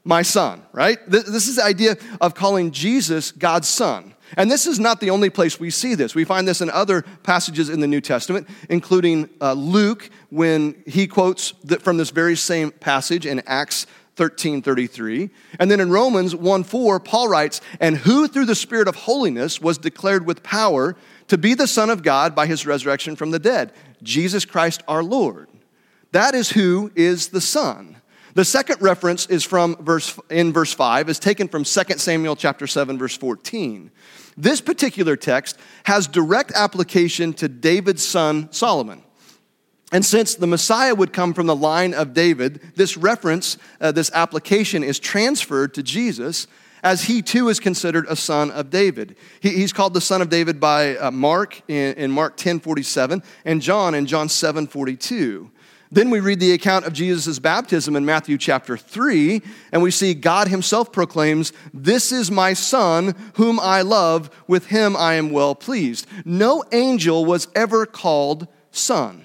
my 0.04 0.22
son, 0.22 0.62
right? 0.72 0.96
This 1.08 1.48
is 1.48 1.56
the 1.56 1.64
idea 1.64 1.96
of 2.20 2.36
calling 2.36 2.70
Jesus 2.70 3.32
God's 3.32 3.68
son. 3.68 4.14
And 4.36 4.50
this 4.50 4.66
is 4.66 4.78
not 4.78 5.00
the 5.00 5.10
only 5.10 5.28
place 5.28 5.58
we 5.58 5.70
see 5.70 5.94
this. 5.94 6.14
We 6.14 6.24
find 6.24 6.46
this 6.46 6.60
in 6.60 6.70
other 6.70 7.02
passages 7.22 7.68
in 7.68 7.80
the 7.80 7.86
New 7.86 8.00
Testament, 8.00 8.48
including 8.68 9.28
uh, 9.40 9.54
Luke, 9.54 10.08
when 10.30 10.82
he 10.86 11.06
quotes 11.06 11.50
from 11.80 11.96
this 11.96 12.10
very 12.10 12.36
same 12.36 12.70
passage 12.70 13.26
in 13.26 13.42
Acts 13.46 13.86
13 14.18 14.60
33. 14.60 15.30
And 15.58 15.70
then 15.70 15.80
in 15.80 15.90
Romans 15.90 16.34
1 16.34 16.64
4, 16.64 17.00
Paul 17.00 17.28
writes, 17.28 17.62
And 17.80 17.96
who 17.96 18.28
through 18.28 18.46
the 18.46 18.54
Spirit 18.54 18.88
of 18.88 18.96
holiness 18.96 19.60
was 19.60 19.78
declared 19.78 20.26
with 20.26 20.42
power 20.42 20.96
to 21.28 21.38
be 21.38 21.54
the 21.54 21.68
Son 21.68 21.88
of 21.88 22.02
God 22.02 22.34
by 22.34 22.46
his 22.46 22.66
resurrection 22.66 23.16
from 23.16 23.30
the 23.30 23.38
dead? 23.38 23.72
Jesus 24.02 24.44
Christ 24.44 24.82
our 24.86 25.02
Lord. 25.02 25.48
That 26.12 26.34
is 26.34 26.50
who 26.50 26.90
is 26.94 27.28
the 27.28 27.40
Son. 27.40 27.96
The 28.34 28.44
second 28.44 28.82
reference 28.82 29.26
is 29.26 29.44
from 29.44 29.76
verse 29.76 30.18
in 30.30 30.52
verse 30.52 30.74
5 30.74 31.08
is 31.08 31.18
taken 31.18 31.48
from 31.48 31.64
2 31.64 31.82
Samuel 31.96 32.36
chapter 32.36 32.66
7 32.66 32.98
verse 32.98 33.16
14. 33.16 33.90
This 34.36 34.60
particular 34.60 35.16
text 35.16 35.58
has 35.84 36.06
direct 36.06 36.52
application 36.52 37.32
to 37.34 37.48
David's 37.48 38.06
son 38.06 38.52
Solomon. 38.52 39.02
And 39.90 40.04
since 40.04 40.34
the 40.34 40.46
Messiah 40.46 40.94
would 40.94 41.12
come 41.12 41.32
from 41.32 41.46
the 41.46 41.56
line 41.56 41.94
of 41.94 42.12
David, 42.12 42.60
this 42.76 42.96
reference, 42.96 43.56
uh, 43.80 43.90
this 43.90 44.10
application 44.12 44.84
is 44.84 44.98
transferred 44.98 45.72
to 45.74 45.82
Jesus 45.82 46.46
as 46.82 47.04
he 47.04 47.22
too 47.22 47.48
is 47.48 47.58
considered 47.58 48.06
a 48.08 48.16
son 48.16 48.50
of 48.50 48.70
David. 48.70 49.16
He, 49.40 49.50
he's 49.50 49.72
called 49.72 49.94
the 49.94 50.00
son 50.00 50.22
of 50.22 50.28
David 50.28 50.60
by 50.60 50.96
uh, 50.96 51.10
Mark 51.10 51.62
in, 51.68 51.94
in 51.94 52.10
Mark 52.10 52.36
10 52.36 52.60
47 52.60 53.22
and 53.44 53.62
John 53.62 53.94
in 53.94 54.06
John 54.06 54.28
7 54.28 54.66
42. 54.66 55.50
Then 55.90 56.10
we 56.10 56.20
read 56.20 56.38
the 56.38 56.52
account 56.52 56.84
of 56.84 56.92
Jesus' 56.92 57.38
baptism 57.38 57.96
in 57.96 58.04
Matthew 58.04 58.36
chapter 58.36 58.76
3, 58.76 59.40
and 59.72 59.82
we 59.82 59.90
see 59.90 60.12
God 60.12 60.48
himself 60.48 60.92
proclaims, 60.92 61.54
This 61.72 62.12
is 62.12 62.30
my 62.30 62.52
Son, 62.52 63.14
whom 63.36 63.58
I 63.58 63.80
love, 63.80 64.28
with 64.46 64.66
him 64.66 64.94
I 64.94 65.14
am 65.14 65.30
well 65.30 65.54
pleased. 65.54 66.06
No 66.26 66.62
angel 66.72 67.24
was 67.24 67.48
ever 67.54 67.86
called 67.86 68.48
Son. 68.70 69.24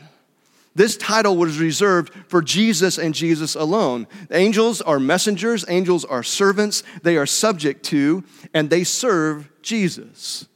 This 0.76 0.98
title 0.98 1.38
was 1.38 1.60
reserved 1.60 2.14
for 2.28 2.42
Jesus 2.42 2.98
and 2.98 3.14
Jesus 3.14 3.56
alone. 3.56 4.08
Angels 4.32 4.82
are 4.82 5.00
messengers, 5.00 5.66
angels 5.68 6.04
are 6.04 6.24
servants, 6.24 6.84
they 7.04 7.16
are 7.16 7.28
subject 7.28 7.84
to, 7.86 8.24
and 8.54 8.70
they 8.70 8.84
serve 8.84 9.50
Jesus. 9.62 10.48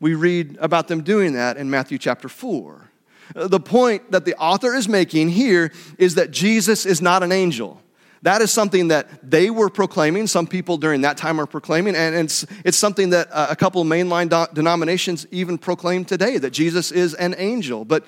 We 0.00 0.14
read 0.14 0.58
about 0.60 0.88
them 0.88 1.02
doing 1.02 1.32
that 1.32 1.56
in 1.56 1.70
Matthew 1.70 1.98
chapter 1.98 2.28
4. 2.28 2.90
The 3.34 3.60
point 3.60 4.10
that 4.12 4.24
the 4.24 4.36
author 4.36 4.74
is 4.74 4.88
making 4.88 5.30
here 5.30 5.72
is 5.98 6.14
that 6.16 6.30
Jesus 6.30 6.86
is 6.86 7.00
not 7.00 7.22
an 7.22 7.32
angel. 7.32 7.80
That 8.22 8.42
is 8.42 8.50
something 8.50 8.88
that 8.88 9.30
they 9.30 9.48
were 9.48 9.70
proclaiming. 9.70 10.26
Some 10.26 10.46
people 10.46 10.76
during 10.76 11.02
that 11.02 11.16
time 11.16 11.40
are 11.40 11.46
proclaiming, 11.46 11.94
and 11.94 12.14
it's, 12.14 12.44
it's 12.64 12.76
something 12.76 13.10
that 13.10 13.28
uh, 13.30 13.46
a 13.50 13.56
couple 13.56 13.84
mainline 13.84 14.52
denominations 14.54 15.26
even 15.30 15.56
proclaim 15.56 16.04
today 16.04 16.38
that 16.38 16.50
Jesus 16.50 16.90
is 16.90 17.14
an 17.14 17.34
angel. 17.38 17.84
But 17.84 18.04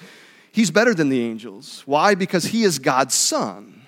he's 0.53 0.71
better 0.71 0.95
than 0.95 1.09
the 1.09 1.21
angels. 1.21 1.83
Why? 1.87 2.15
Because 2.15 2.45
he 2.45 2.65
is 2.65 2.79
God's 2.79 3.15
son. 3.15 3.83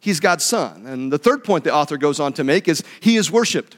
He's 0.00 0.20
God's 0.20 0.44
son. 0.44 0.86
And 0.86 1.12
the 1.12 1.18
third 1.18 1.42
point 1.42 1.64
the 1.64 1.74
author 1.74 1.96
goes 1.96 2.20
on 2.20 2.32
to 2.34 2.44
make 2.44 2.68
is 2.68 2.82
he 3.00 3.16
is 3.16 3.30
worshiped, 3.30 3.76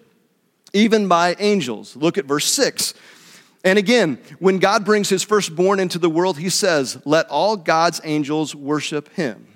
even 0.73 1.09
by 1.09 1.37
angels. 1.39 1.97
Look 1.97 2.19
at 2.19 2.27
verse 2.27 2.47
6. 2.47 2.95
And 3.65 3.79
again, 3.79 4.19
when 4.39 4.59
God 4.59 4.85
brings 4.85 5.09
his 5.09 5.23
firstborn 5.23 5.81
into 5.81 5.99
the 5.99 6.11
world, 6.11 6.39
he 6.39 6.51
says, 6.51 7.01
Let 7.05 7.29
all 7.29 7.57
God's 7.57 8.01
angels 8.05 8.55
worship 8.55 9.13
him. 9.15 9.47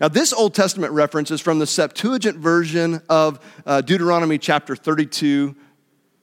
Now, 0.00 0.08
this 0.08 0.32
Old 0.32 0.54
Testament 0.54 0.92
reference 0.92 1.30
is 1.30 1.40
from 1.40 1.58
the 1.58 1.66
Septuagint 1.66 2.36
version 2.36 3.00
of 3.08 3.40
uh, 3.64 3.80
Deuteronomy 3.80 4.36
chapter 4.36 4.76
32, 4.76 5.56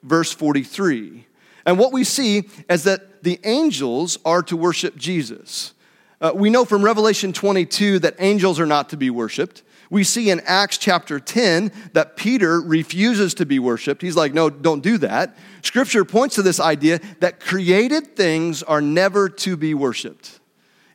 verse 0.03 0.31
43. 0.31 1.25
And 1.65 1.79
what 1.79 1.93
we 1.93 2.03
see 2.03 2.49
is 2.69 2.83
that 2.83 3.23
the 3.23 3.39
angels 3.43 4.17
are 4.25 4.43
to 4.43 4.57
worship 4.57 4.95
Jesus. 4.95 5.73
Uh, 6.19 6.31
we 6.33 6.49
know 6.49 6.65
from 6.65 6.83
Revelation 6.83 7.33
22 7.33 7.99
that 7.99 8.15
angels 8.19 8.59
are 8.59 8.65
not 8.65 8.89
to 8.89 8.97
be 8.97 9.09
worshiped. 9.09 9.63
We 9.89 10.03
see 10.03 10.29
in 10.29 10.41
Acts 10.45 10.77
chapter 10.77 11.19
10 11.19 11.71
that 11.93 12.15
Peter 12.15 12.59
refuses 12.59 13.33
to 13.35 13.45
be 13.45 13.59
worshiped. 13.59 14.01
He's 14.01 14.15
like, 14.15 14.33
no, 14.33 14.49
don't 14.49 14.81
do 14.81 14.97
that. 14.99 15.37
Scripture 15.61 16.03
points 16.03 16.35
to 16.35 16.41
this 16.41 16.59
idea 16.59 16.99
that 17.19 17.39
created 17.39 18.15
things 18.15 18.63
are 18.63 18.81
never 18.81 19.29
to 19.29 19.55
be 19.55 19.73
worshiped. 19.73 20.39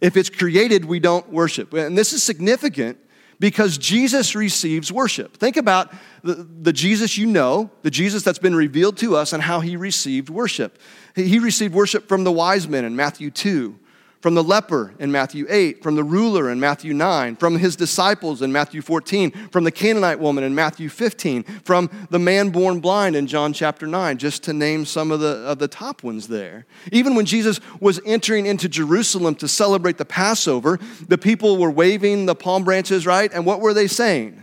If 0.01 0.17
it's 0.17 0.31
created, 0.31 0.85
we 0.85 1.01
don't 1.01 1.31
worship. 1.31 1.73
And 1.75 1.97
this 1.97 2.13
is 2.13 2.23
significant 2.23 2.99
because 3.41 3.79
Jesus 3.79 4.35
receives 4.35 4.91
worship. 4.93 5.37
Think 5.37 5.57
about 5.57 5.93
the, 6.23 6.35
the, 6.35 6.73
Jesus 6.73 7.17
you 7.17 7.27
know, 7.27 7.71
the 7.83 7.91
Jesus 7.91 8.23
that's 8.23 8.39
been 8.39 8.55
revealed 8.55 8.97
to 8.99 9.17
us, 9.17 9.33
and 9.33 9.43
how 9.43 9.61
he 9.61 9.77
received 9.77 10.29
worship. 10.29 10.79
He 11.15 11.39
received 11.39 11.75
worship 11.75 12.09
from 12.09 12.25
the 12.25 12.33
wise 12.33 12.69
men 12.69 12.85
in 12.85 12.97
Matthew 12.97 13.31
2 13.31 13.79
from 14.21 14.35
the 14.35 14.43
leper 14.43 14.95
in 14.99 15.13
Matthew 15.13 15.47
8, 15.49 15.83
from 15.83 15.95
the 15.95 16.03
ruler 16.03 16.51
in 16.51 16.59
Matthew 16.59 16.93
9, 16.93 17.37
from 17.37 17.57
his 17.57 17.77
disciples 17.77 18.43
in 18.43 18.51
Matthew 18.51 18.83
14, 18.83 19.31
from 19.51 19.63
the 19.63 19.71
Canaanite 19.71 20.19
woman 20.19 20.43
in 20.43 20.55
Matthew 20.55 20.89
15, 20.89 21.45
from 21.65 21.89
the 22.11 22.19
man 22.19 22.51
born 22.51 22.81
blind 22.81 23.15
in 23.15 23.29
John 23.29 23.53
chapter 23.53 23.87
9, 23.87 24.19
just 24.19 24.43
to 24.45 24.53
name 24.53 24.85
some 24.85 25.13
of 25.13 25.21
the, 25.21 25.37
of 25.47 25.61
the 25.61 25.69
top 25.69 26.03
ones 26.03 26.27
there. 26.27 26.67
Even 26.91 27.15
when 27.15 27.27
Jesus 27.27 27.61
was 27.79 28.01
entering 28.05 28.47
into 28.47 28.69
Jerusalem 28.69 29.37
to 29.37 29.47
celebrate 29.47 29.99
the 29.99 30.05
Passover, 30.05 30.81
the 31.07 31.19
people 31.19 31.57
were 31.57 31.71
waving 31.71 32.27
the 32.27 32.35
palm 32.35 32.65
branches, 32.65 33.07
right? 33.07 33.33
And 33.33 33.47
what 33.47 33.61
were 33.61 33.75
they 33.75 33.87
saying? 33.87 34.43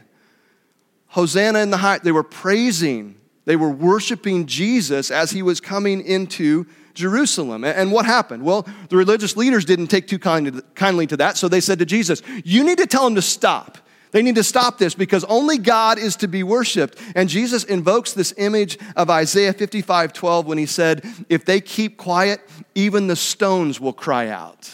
Hosanna 1.08 1.60
in 1.60 1.70
the 1.70 1.78
height. 1.78 2.04
They 2.04 2.14
were 2.14 2.24
praising, 2.24 3.16
they 3.44 3.58
were 3.58 3.70
worshiping 3.70 4.46
Jesus 4.46 5.12
as 5.12 5.32
he 5.32 5.42
was 5.42 5.60
coming 5.60 6.02
into 6.02 6.66
Jerusalem. 6.96 7.64
And 7.64 7.92
what 7.92 8.06
happened? 8.06 8.44
Well, 8.44 8.68
the 8.90 8.98
religious 8.98 9.38
leaders 9.38 9.66
didn't 9.66 9.88
take 9.88 10.08
too 10.08 10.18
kindly 10.18 11.08
to 11.08 11.18
that, 11.18 11.38
so 11.38 11.48
they 11.48 11.62
said 11.62 11.80
to 11.80 11.86
Jesus, 11.86 12.24
You 12.44 12.64
need 12.64 12.80
to 12.80 12.88
tell 12.88 13.04
them 13.04 13.16
to 13.16 13.22
stop. 13.22 13.78
They 14.12 14.22
need 14.22 14.36
to 14.36 14.44
stop 14.44 14.78
this 14.78 14.96
because 14.96 15.26
only 15.26 15.58
God 15.58 16.00
is 16.00 16.16
to 16.18 16.30
be 16.30 16.42
worshiped. 16.42 16.98
And 17.16 17.28
Jesus 17.28 17.66
invokes 17.66 18.14
this 18.14 18.34
image 18.38 18.80
of 18.96 19.10
Isaiah 19.10 19.52
55 19.52 20.14
12 20.14 20.48
when 20.48 20.58
he 20.58 20.66
said, 20.66 21.06
If 21.28 21.44
they 21.44 21.60
keep 21.60 21.98
quiet, 21.98 22.40
even 22.74 23.08
the 23.08 23.18
stones 23.18 23.80
will 23.80 23.94
cry 23.94 24.30
out. 24.30 24.72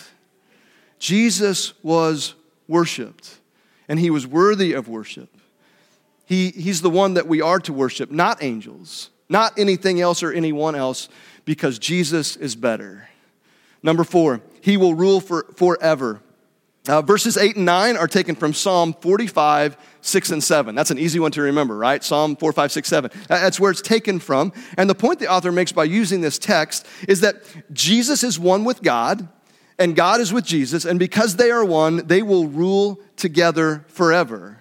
Jesus 0.99 1.73
was 1.81 2.35
worshiped, 2.67 3.39
and 3.89 3.99
he 3.99 4.11
was 4.11 4.27
worthy 4.27 4.73
of 4.73 4.87
worship. 4.87 5.35
He, 6.25 6.51
he's 6.51 6.81
the 6.81 6.89
one 6.91 7.15
that 7.15 7.27
we 7.27 7.41
are 7.41 7.59
to 7.61 7.73
worship, 7.73 8.11
not 8.11 8.43
angels, 8.43 9.09
not 9.27 9.57
anything 9.57 9.99
else 9.99 10.21
or 10.21 10.31
anyone 10.31 10.75
else 10.75 11.09
because 11.51 11.77
Jesus 11.77 12.37
is 12.37 12.55
better. 12.55 13.09
Number 13.83 14.05
four, 14.05 14.39
he 14.61 14.77
will 14.77 14.95
rule 14.95 15.19
for, 15.19 15.47
forever. 15.57 16.21
Uh, 16.87 17.01
verses 17.01 17.35
8 17.35 17.57
and 17.57 17.65
9 17.65 17.97
are 17.97 18.07
taken 18.07 18.35
from 18.35 18.53
Psalm 18.53 18.93
45, 18.93 19.75
6 19.99 20.31
and 20.31 20.41
7. 20.41 20.73
That's 20.73 20.91
an 20.91 20.97
easy 20.97 21.19
one 21.19 21.31
to 21.31 21.41
remember, 21.41 21.75
right? 21.75 22.01
Psalm 22.01 22.37
4, 22.37 22.53
5, 22.53 22.71
6, 22.71 22.87
7. 22.87 23.11
That's 23.27 23.59
where 23.59 23.69
it's 23.69 23.81
taken 23.81 24.19
from. 24.19 24.53
And 24.77 24.89
the 24.89 24.95
point 24.95 25.19
the 25.19 25.27
author 25.27 25.51
makes 25.51 25.73
by 25.73 25.83
using 25.83 26.21
this 26.21 26.39
text 26.39 26.87
is 27.05 27.19
that 27.19 27.43
Jesus 27.73 28.23
is 28.23 28.39
one 28.39 28.63
with 28.63 28.81
God, 28.81 29.27
and 29.77 29.93
God 29.93 30.21
is 30.21 30.31
with 30.31 30.45
Jesus, 30.45 30.85
and 30.85 30.97
because 30.97 31.35
they 31.35 31.51
are 31.51 31.65
one, 31.65 32.07
they 32.07 32.21
will 32.21 32.47
rule 32.47 32.97
together 33.17 33.83
forever. 33.89 34.60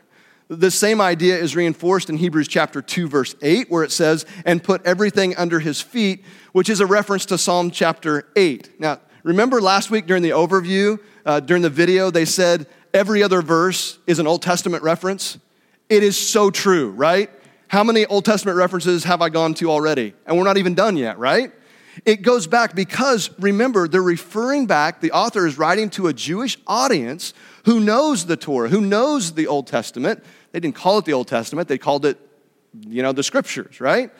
The 0.50 0.72
same 0.72 1.00
idea 1.00 1.38
is 1.38 1.54
reinforced 1.54 2.10
in 2.10 2.16
Hebrews 2.16 2.48
chapter 2.48 2.82
2, 2.82 3.06
verse 3.06 3.36
8, 3.40 3.70
where 3.70 3.84
it 3.84 3.92
says, 3.92 4.26
and 4.44 4.60
put 4.60 4.84
everything 4.84 5.36
under 5.36 5.60
his 5.60 5.80
feet, 5.80 6.24
which 6.50 6.68
is 6.68 6.80
a 6.80 6.86
reference 6.86 7.24
to 7.26 7.38
Psalm 7.38 7.70
chapter 7.70 8.26
8. 8.34 8.80
Now, 8.80 8.98
remember 9.22 9.60
last 9.60 9.92
week 9.92 10.06
during 10.06 10.24
the 10.24 10.30
overview, 10.30 10.98
uh, 11.24 11.38
during 11.38 11.62
the 11.62 11.70
video, 11.70 12.10
they 12.10 12.24
said 12.24 12.66
every 12.92 13.22
other 13.22 13.42
verse 13.42 14.00
is 14.08 14.18
an 14.18 14.26
Old 14.26 14.42
Testament 14.42 14.82
reference? 14.82 15.38
It 15.88 16.02
is 16.02 16.16
so 16.16 16.50
true, 16.50 16.90
right? 16.90 17.30
How 17.68 17.84
many 17.84 18.04
Old 18.06 18.24
Testament 18.24 18.56
references 18.56 19.04
have 19.04 19.22
I 19.22 19.28
gone 19.28 19.54
to 19.54 19.70
already? 19.70 20.14
And 20.26 20.36
we're 20.36 20.42
not 20.42 20.56
even 20.56 20.74
done 20.74 20.96
yet, 20.96 21.16
right? 21.20 21.52
It 22.04 22.22
goes 22.22 22.48
back 22.48 22.74
because 22.74 23.30
remember, 23.38 23.86
they're 23.86 24.02
referring 24.02 24.66
back, 24.66 25.00
the 25.00 25.12
author 25.12 25.46
is 25.46 25.58
writing 25.58 25.90
to 25.90 26.08
a 26.08 26.12
Jewish 26.12 26.56
audience 26.66 27.34
who 27.64 27.80
knows 27.80 28.26
the 28.26 28.36
Torah, 28.36 28.68
who 28.68 28.80
knows 28.80 29.34
the 29.34 29.46
Old 29.46 29.66
Testament, 29.66 30.24
they 30.52 30.60
didn't 30.60 30.74
call 30.74 30.98
it 30.98 31.04
the 31.04 31.12
Old 31.12 31.28
Testament, 31.28 31.68
they 31.68 31.78
called 31.78 32.06
it, 32.06 32.18
you 32.86 33.02
know, 33.02 33.12
the 33.12 33.22
scriptures, 33.22 33.80
right? 33.80 34.10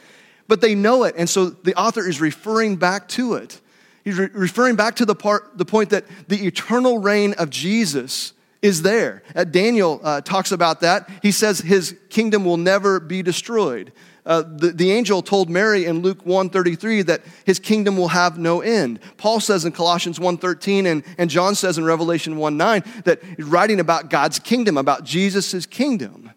But 0.49 0.61
they 0.61 0.75
know 0.75 1.05
it, 1.05 1.15
and 1.17 1.29
so 1.29 1.51
the 1.51 1.75
author 1.75 2.07
is 2.07 2.21
referring 2.21 2.77
back 2.77 3.09
to 3.11 3.35
it. 3.35 3.61
He's 4.05 4.19
re- 4.19 4.31
referring 4.33 4.77
back 4.77 4.97
to 4.97 5.05
the 5.05 5.15
part, 5.15 5.59
the 5.59 5.65
point 5.65 5.91
that 5.91 6.05
the 6.29 6.47
eternal 6.47 6.99
reign 6.99 7.35
of 7.35 7.51
Jesus 7.51 8.33
is 8.63 8.83
there. 8.83 9.23
Uh, 9.35 9.45
Daniel 9.45 10.01
uh, 10.03 10.21
talks 10.21 10.53
about 10.53 10.81
that. 10.81 11.09
He 11.23 11.33
says 11.33 11.61
his 11.61 11.97
kingdom 12.09 12.45
will 12.45 12.57
never 12.57 13.01
be 13.01 13.23
destroyed. 13.23 13.93
Uh, 14.27 14.43
the, 14.43 14.71
the 14.71 14.93
angel 14.93 15.23
told 15.23 15.49
Mary 15.49 15.87
in 15.87 16.01
Luke 16.03 16.25
1.33 16.25 17.07
that 17.07 17.23
his 17.45 17.59
kingdom 17.59 17.97
will 17.97 18.09
have 18.09 18.39
no 18.39 18.61
end. 18.61 19.01
Paul 19.17 19.41
says 19.41 19.65
in 19.65 19.73
Colossians 19.73 20.19
1.13 20.19 20.87
and, 20.87 21.03
and 21.19 21.31
John 21.31 21.55
says 21.55 21.79
in 21.79 21.85
Revelation 21.85 22.37
1.9 22.37 23.05
that 23.05 23.23
he's 23.23 23.47
writing 23.47 23.81
about 23.81 24.11
God's 24.11 24.39
kingdom, 24.39 24.77
about 24.77 25.05
Jesus' 25.05 25.67
kingdom. 25.67 26.31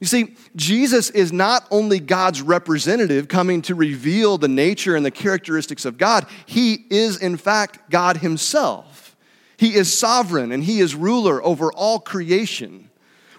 You 0.00 0.06
see, 0.06 0.36
Jesus 0.54 1.10
is 1.10 1.32
not 1.32 1.66
only 1.70 1.98
God's 1.98 2.40
representative 2.40 3.26
coming 3.26 3.62
to 3.62 3.74
reveal 3.74 4.38
the 4.38 4.48
nature 4.48 4.94
and 4.94 5.04
the 5.04 5.10
characteristics 5.10 5.84
of 5.84 5.98
God, 5.98 6.26
he 6.46 6.86
is, 6.90 7.16
in 7.16 7.36
fact, 7.36 7.90
God 7.90 8.18
himself. 8.18 9.16
He 9.56 9.74
is 9.74 9.96
sovereign 9.96 10.52
and 10.52 10.62
he 10.62 10.80
is 10.80 10.94
ruler 10.94 11.42
over 11.42 11.72
all 11.72 11.98
creation. 11.98 12.87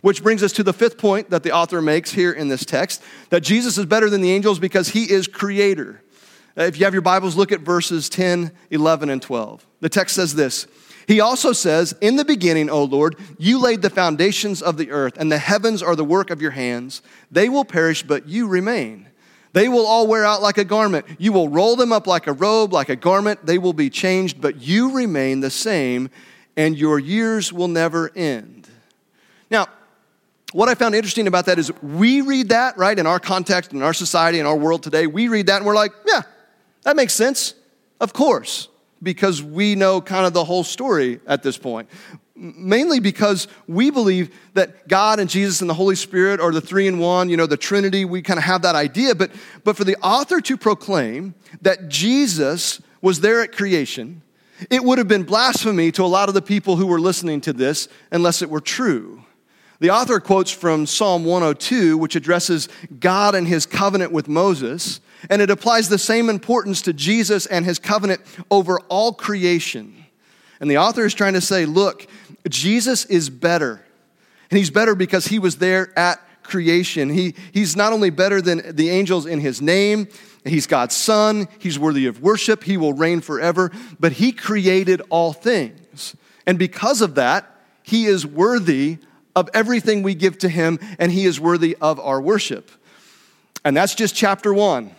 Which 0.01 0.23
brings 0.23 0.43
us 0.43 0.53
to 0.53 0.63
the 0.63 0.73
fifth 0.73 0.97
point 0.97 1.29
that 1.29 1.43
the 1.43 1.51
author 1.51 1.81
makes 1.81 2.11
here 2.11 2.31
in 2.31 2.47
this 2.47 2.63
text 2.63 3.03
that 3.29 3.41
Jesus 3.41 3.77
is 3.77 3.85
better 3.85 4.09
than 4.09 4.21
the 4.21 4.31
angels 4.31 4.59
because 4.59 4.89
he 4.89 5.11
is 5.11 5.27
creator. 5.27 6.01
If 6.55 6.77
you 6.77 6.85
have 6.85 6.93
your 6.93 7.01
Bibles, 7.01 7.35
look 7.35 7.51
at 7.51 7.61
verses 7.61 8.09
10, 8.09 8.51
11, 8.69 9.09
and 9.09 9.21
12. 9.21 9.65
The 9.81 9.89
text 9.89 10.15
says 10.15 10.35
this 10.35 10.67
He 11.07 11.19
also 11.19 11.53
says, 11.53 11.95
In 12.01 12.15
the 12.15 12.25
beginning, 12.25 12.69
O 12.69 12.83
Lord, 12.83 13.15
you 13.37 13.59
laid 13.59 13.81
the 13.81 13.89
foundations 13.89 14.61
of 14.61 14.77
the 14.77 14.91
earth, 14.91 15.17
and 15.17 15.31
the 15.31 15.37
heavens 15.37 15.81
are 15.81 15.95
the 15.95 16.03
work 16.03 16.29
of 16.29 16.41
your 16.41 16.51
hands. 16.51 17.01
They 17.31 17.49
will 17.49 17.65
perish, 17.65 18.03
but 18.03 18.27
you 18.27 18.47
remain. 18.47 19.07
They 19.53 19.67
will 19.67 19.85
all 19.85 20.05
wear 20.05 20.25
out 20.25 20.41
like 20.41 20.57
a 20.57 20.63
garment. 20.63 21.05
You 21.17 21.33
will 21.33 21.49
roll 21.49 21.75
them 21.75 21.91
up 21.91 22.05
like 22.05 22.27
a 22.27 22.33
robe, 22.33 22.71
like 22.71 22.89
a 22.89 22.95
garment. 22.95 23.45
They 23.45 23.57
will 23.57 23.73
be 23.73 23.89
changed, 23.89 24.39
but 24.39 24.61
you 24.61 24.91
remain 24.91 25.39
the 25.39 25.49
same, 25.49 26.09
and 26.55 26.77
your 26.77 26.99
years 26.99 27.51
will 27.51 27.67
never 27.67 28.11
end. 28.15 28.67
Now, 29.49 29.67
what 30.51 30.69
I 30.69 30.75
found 30.75 30.95
interesting 30.95 31.27
about 31.27 31.45
that 31.45 31.59
is 31.59 31.71
we 31.81 32.21
read 32.21 32.49
that, 32.49 32.77
right, 32.77 32.97
in 32.97 33.05
our 33.05 33.19
context, 33.19 33.73
in 33.73 33.81
our 33.83 33.93
society, 33.93 34.39
in 34.39 34.45
our 34.45 34.55
world 34.55 34.83
today, 34.83 35.07
we 35.07 35.27
read 35.27 35.47
that 35.47 35.57
and 35.57 35.65
we're 35.65 35.75
like, 35.75 35.91
yeah, 36.05 36.21
that 36.83 36.95
makes 36.95 37.13
sense. 37.13 37.53
Of 37.99 38.13
course, 38.13 38.69
because 39.03 39.43
we 39.43 39.75
know 39.75 40.01
kind 40.01 40.25
of 40.25 40.33
the 40.33 40.43
whole 40.43 40.63
story 40.63 41.19
at 41.27 41.43
this 41.43 41.57
point. 41.57 41.89
Mainly 42.35 43.01
because 43.01 43.49
we 43.67 43.91
believe 43.91 44.33
that 44.53 44.87
God 44.87 45.19
and 45.19 45.29
Jesus 45.29 45.59
and 45.59 45.69
the 45.69 45.73
Holy 45.73 45.95
Spirit 45.95 46.39
are 46.39 46.53
the 46.53 46.61
three 46.61 46.87
in 46.87 46.97
one, 46.97 47.29
you 47.29 47.35
know, 47.35 47.45
the 47.45 47.57
Trinity, 47.57 48.05
we 48.05 48.21
kind 48.21 48.37
of 48.37 48.45
have 48.45 48.61
that 48.61 48.75
idea. 48.75 49.13
But, 49.13 49.31
but 49.65 49.75
for 49.75 49.83
the 49.83 49.97
author 49.97 50.39
to 50.39 50.55
proclaim 50.55 51.35
that 51.61 51.89
Jesus 51.89 52.81
was 53.01 53.19
there 53.19 53.41
at 53.41 53.51
creation, 53.51 54.21
it 54.69 54.83
would 54.83 54.97
have 54.97 55.07
been 55.07 55.23
blasphemy 55.23 55.91
to 55.91 56.03
a 56.03 56.07
lot 56.07 56.29
of 56.29 56.33
the 56.33 56.41
people 56.41 56.77
who 56.77 56.87
were 56.87 56.99
listening 56.99 57.41
to 57.41 57.51
this 57.51 57.89
unless 58.09 58.41
it 58.41 58.49
were 58.49 58.61
true. 58.61 59.23
The 59.79 59.91
author 59.91 60.19
quotes 60.19 60.51
from 60.51 60.85
Psalm 60.85 61.23
102, 61.23 61.97
which 61.97 62.17
addresses 62.17 62.67
God 62.99 63.33
and 63.33 63.47
his 63.47 63.65
covenant 63.65 64.11
with 64.11 64.27
Moses, 64.27 64.99
and 65.29 65.41
it 65.41 65.49
applies 65.49 65.87
the 65.87 65.97
same 65.97 66.29
importance 66.29 66.81
to 66.83 66.93
Jesus 66.93 67.45
and 67.45 67.65
his 67.65 67.79
covenant 67.79 68.21
over 68.51 68.79
all 68.89 69.13
creation. 69.13 70.05
And 70.59 70.69
the 70.69 70.77
author 70.77 71.05
is 71.05 71.13
trying 71.13 71.33
to 71.33 71.41
say, 71.41 71.65
look, 71.65 72.07
Jesus 72.49 73.05
is 73.05 73.29
better. 73.29 73.81
And 74.51 74.57
he's 74.57 74.69
better 74.69 74.95
because 74.95 75.27
he 75.27 75.39
was 75.39 75.57
there 75.57 75.97
at 75.97 76.19
creation. 76.43 77.09
He, 77.09 77.35
he's 77.53 77.77
not 77.77 77.93
only 77.93 78.09
better 78.09 78.41
than 78.41 78.75
the 78.75 78.89
angels 78.89 79.25
in 79.25 79.39
his 79.39 79.61
name, 79.61 80.09
he's 80.43 80.67
God's 80.67 80.95
son, 80.95 81.47
he's 81.59 81.79
worthy 81.79 82.05
of 82.05 82.21
worship, 82.21 82.63
he 82.63 82.75
will 82.75 82.93
reign 82.93 83.21
forever, 83.21 83.71
but 83.97 84.13
he 84.13 84.33
created 84.33 85.01
all 85.09 85.31
things. 85.31 86.15
And 86.45 86.59
because 86.59 87.01
of 87.01 87.15
that, 87.15 87.55
he 87.83 88.05
is 88.05 88.25
worthy 88.25 88.97
of 89.39 89.49
everything 89.53 90.03
we 90.03 90.13
give 90.13 90.37
to 90.39 90.49
him, 90.49 90.79
and 90.99 91.11
he 91.11 91.25
is 91.25 91.39
worthy 91.39 91.77
of 91.81 91.99
our 91.99 92.21
worship. 92.21 92.69
And 93.63 93.75
that's 93.75 93.95
just 93.95 94.15
chapter 94.15 94.53
one. 94.53 94.91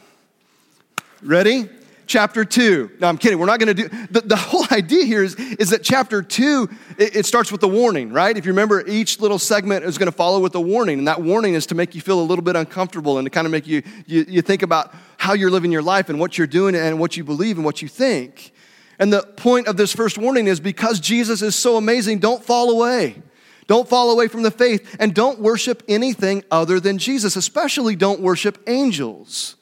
Ready? 1.22 1.68
Chapter 2.06 2.44
two. 2.44 2.90
No, 2.98 3.06
I'm 3.06 3.18
kidding. 3.18 3.38
We're 3.38 3.46
not 3.46 3.60
going 3.60 3.76
to 3.76 3.82
do 3.82 3.88
the, 4.10 4.22
the 4.22 4.36
whole 4.50 4.64
idea 4.72 5.04
here 5.04 5.22
is, 5.22 5.34
is 5.36 5.70
that 5.70 5.84
chapter 5.84 6.22
two, 6.22 6.68
it, 6.98 7.16
it 7.16 7.26
starts 7.26 7.52
with 7.52 7.60
the 7.60 7.68
warning, 7.68 8.12
right? 8.12 8.36
If 8.36 8.46
you 8.46 8.52
remember, 8.52 8.84
each 8.86 9.20
little 9.20 9.38
segment 9.38 9.84
is 9.84 9.96
going 9.96 10.10
to 10.10 10.16
follow 10.16 10.40
with 10.40 10.54
a 10.54 10.60
warning, 10.60 10.98
and 10.98 11.06
that 11.06 11.22
warning 11.22 11.54
is 11.54 11.66
to 11.66 11.74
make 11.74 11.94
you 11.94 12.00
feel 12.00 12.20
a 12.20 12.24
little 12.24 12.42
bit 12.42 12.56
uncomfortable 12.56 13.18
and 13.18 13.26
to 13.26 13.30
kind 13.30 13.46
of 13.46 13.52
make 13.52 13.66
you, 13.66 13.82
you, 14.06 14.24
you 14.26 14.42
think 14.42 14.62
about 14.62 14.94
how 15.18 15.34
you're 15.34 15.50
living 15.50 15.70
your 15.70 15.82
life 15.82 16.08
and 16.08 16.18
what 16.18 16.38
you're 16.38 16.46
doing 16.46 16.74
and 16.74 16.98
what 16.98 17.16
you 17.16 17.22
believe 17.22 17.56
and 17.56 17.64
what 17.64 17.82
you 17.82 17.88
think. 17.88 18.52
And 18.98 19.12
the 19.12 19.22
point 19.22 19.66
of 19.66 19.76
this 19.76 19.94
first 19.94 20.18
warning 20.18 20.46
is 20.46 20.60
because 20.60 21.00
Jesus 21.00 21.42
is 21.42 21.54
so 21.54 21.76
amazing, 21.76 22.18
don't 22.18 22.44
fall 22.44 22.70
away. 22.70 23.22
Don't 23.66 23.88
fall 23.88 24.10
away 24.10 24.28
from 24.28 24.42
the 24.42 24.50
faith 24.50 24.96
and 24.98 25.14
don't 25.14 25.38
worship 25.38 25.82
anything 25.88 26.44
other 26.50 26.80
than 26.80 26.98
Jesus, 26.98 27.36
especially 27.36 27.96
don't 27.96 28.20
worship 28.20 28.62
angels 28.66 29.56